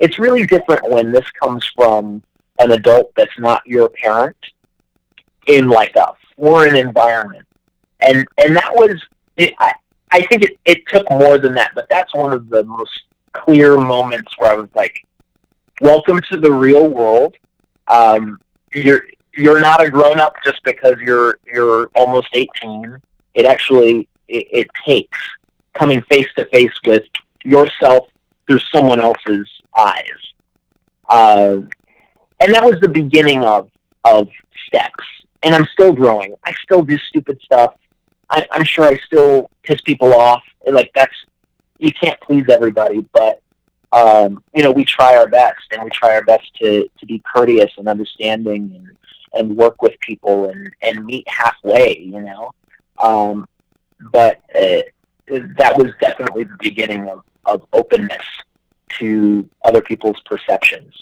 [0.00, 2.24] It's really different when this comes from
[2.58, 4.36] an adult that's not your parent
[5.46, 7.46] in like a foreign environment
[8.00, 9.00] and and that was
[9.36, 9.72] it, I
[10.10, 13.02] I think it, it took more than that, but that's one of the most
[13.32, 15.04] clear moments where I was like,
[15.80, 17.34] "Welcome to the real world.
[17.88, 18.38] Um,
[18.72, 19.02] you're
[19.36, 22.98] you're not a grown up just because you're you're almost 18.
[23.34, 25.18] It actually it, it takes
[25.74, 27.04] coming face to face with
[27.44, 28.08] yourself
[28.46, 30.32] through someone else's eyes,
[31.08, 31.56] uh,
[32.40, 33.70] and that was the beginning of
[34.04, 34.28] of
[34.66, 35.04] steps.
[35.42, 36.34] And I'm still growing.
[36.44, 37.74] I still do stupid stuff.
[38.30, 40.42] I, I'm sure I still piss people off.
[40.66, 41.14] Like that's
[41.78, 43.42] you can't please everybody, but
[43.94, 47.22] um, you know we try our best, and we try our best to to be
[47.32, 48.96] courteous and understanding, and
[49.34, 51.98] and work with people, and and meet halfway.
[51.98, 52.52] You know,
[52.98, 53.46] um,
[54.12, 54.82] but uh,
[55.28, 58.24] that was definitely the beginning of of openness
[58.98, 60.92] to other people's perceptions,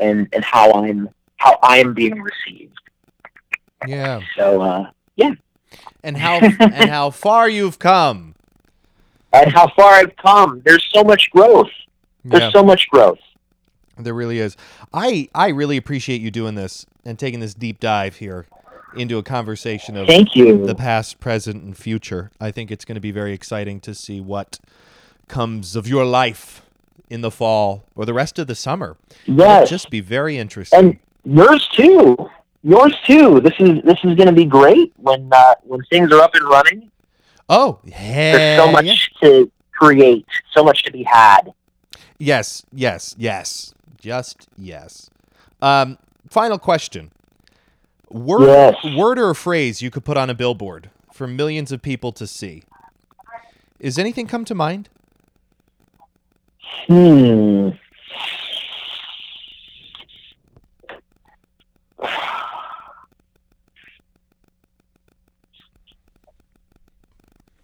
[0.00, 2.78] and and how I'm how I'm being received.
[3.86, 4.20] Yeah.
[4.36, 5.34] So uh, yeah.
[6.02, 8.34] And how and how far you've come.
[9.32, 10.62] and how far I've come.
[10.64, 11.70] There's so much growth.
[12.24, 12.50] There's Yeah.
[12.52, 13.18] so much growth.
[13.98, 14.56] There really is.
[14.92, 18.46] I I really appreciate you doing this and taking this deep dive here
[18.96, 20.64] into a conversation of Thank you.
[20.66, 22.30] the past, present, and future.
[22.40, 24.58] I think it's going to be very exciting to see what
[25.28, 26.62] comes of your life
[27.10, 28.96] in the fall or the rest of the summer.
[29.26, 29.70] It'll Yes.
[29.70, 30.78] just be very interesting.
[30.78, 32.16] and yours too.
[32.62, 33.40] Yours too.
[33.40, 36.44] This is this is going to be great when uh, when things are up and
[36.48, 36.90] running.
[37.48, 41.52] oh, There's so much to create, so much to be had.
[42.18, 43.74] Yes, yes, yes.
[44.00, 45.10] Just yes.
[45.62, 47.10] Um, final question.
[48.10, 48.96] Word, Yes.
[48.96, 52.26] word or a phrase you could put on a billboard for millions of people to
[52.26, 52.62] see.
[53.80, 54.88] Is anything come to mind?
[56.86, 57.70] Hmm.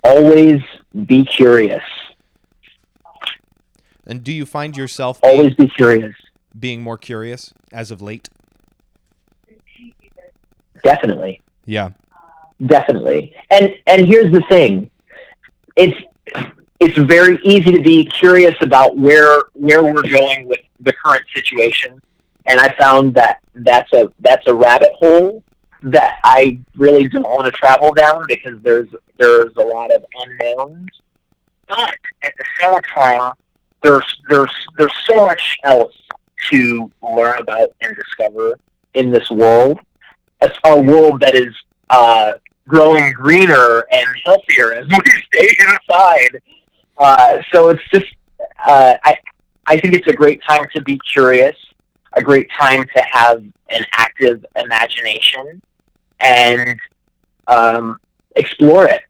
[0.02, 0.60] Always
[1.06, 1.82] be curious.
[4.10, 6.16] And do you find yourself being, Always be curious.
[6.58, 8.28] being more curious as of late?
[10.82, 11.40] Definitely.
[11.64, 11.90] Yeah.
[12.66, 13.34] Definitely.
[13.50, 14.90] And and here's the thing.
[15.76, 15.96] It's
[16.80, 22.02] it's very easy to be curious about where where we're going with the current situation.
[22.46, 25.44] And I found that that's a that's a rabbit hole
[25.84, 28.88] that I really don't want to travel down because there's
[29.18, 30.88] there's a lot of unknowns.
[31.68, 33.32] But at the same time,
[33.82, 35.94] there's there's there's so much else
[36.50, 38.58] to learn about and discover
[38.94, 39.78] in this world.
[40.40, 41.54] It's a world that is
[41.90, 42.32] uh,
[42.66, 46.40] growing greener and healthier as we stay inside.
[46.96, 48.06] Uh, so it's just,
[48.66, 49.16] uh, I,
[49.66, 51.56] I think it's a great time to be curious,
[52.14, 55.62] a great time to have an active imagination,
[56.20, 56.78] and
[57.46, 57.98] um,
[58.36, 59.02] explore it.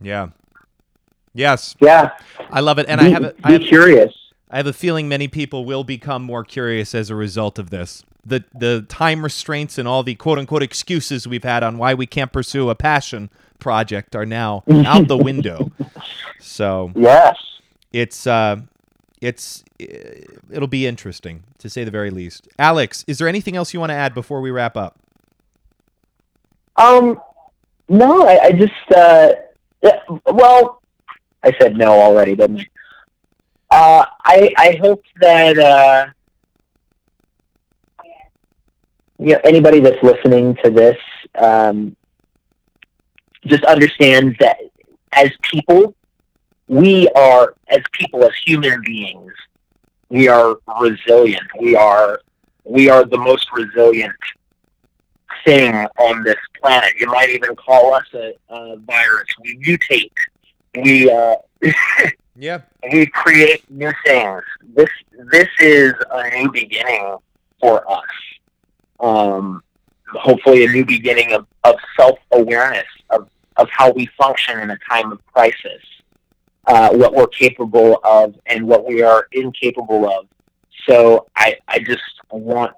[0.00, 0.28] Yeah.
[1.38, 2.10] Yes, Yeah,
[2.50, 4.12] I love it, and be, I have a, I be have, curious.
[4.50, 8.02] I have a feeling many people will become more curious as a result of this.
[8.26, 12.06] The the time restraints and all the quote unquote excuses we've had on why we
[12.06, 13.30] can't pursue a passion
[13.60, 15.70] project are now out the window.
[16.40, 17.36] So Yes.
[17.92, 18.56] it's uh,
[19.20, 22.48] it's it'll be interesting to say the very least.
[22.58, 24.98] Alex, is there anything else you want to add before we wrap up?
[26.76, 27.20] Um,
[27.88, 29.32] no, I, I just, uh,
[30.26, 30.77] well,
[31.42, 32.66] I said no already, didn't I?
[33.70, 36.06] Uh, I, I hope that, uh,
[39.18, 40.96] you know, anybody that's listening to this,
[41.34, 41.94] um,
[43.46, 44.56] just understands that
[45.12, 45.94] as people,
[46.66, 49.32] we are, as people, as human beings,
[50.08, 51.46] we are resilient.
[51.60, 52.20] We are,
[52.64, 54.16] we are the most resilient
[55.44, 56.94] thing on this planet.
[56.98, 59.26] You might even call us a, a virus.
[59.42, 60.10] We mutate.
[60.82, 61.36] We uh,
[62.36, 62.60] Yeah.
[62.92, 64.42] we create new things.
[64.74, 64.88] This
[65.32, 67.16] this is a new beginning
[67.60, 68.04] for us.
[69.00, 69.62] Um,
[70.12, 74.78] hopefully, a new beginning of, of self awareness of, of how we function in a
[74.88, 75.82] time of crisis,
[76.66, 80.26] uh, what we're capable of, and what we are incapable of.
[80.88, 82.72] So, I I just want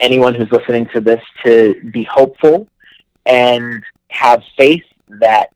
[0.00, 2.66] anyone who's listening to this to be hopeful
[3.26, 5.50] and have faith that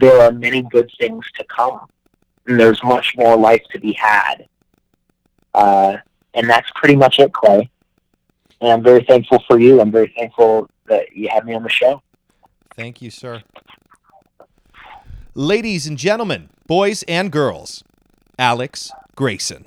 [0.00, 1.80] there are many good things to come.
[2.46, 4.46] And there's much more life to be had.
[5.54, 5.98] Uh,
[6.34, 7.68] and that's pretty much it, Clay.
[8.60, 9.80] And I'm very thankful for you.
[9.80, 12.02] I'm very thankful that you had me on the show.
[12.74, 13.42] Thank you, sir.
[15.34, 17.84] Ladies and gentlemen, boys and girls,
[18.38, 19.66] Alex Grayson.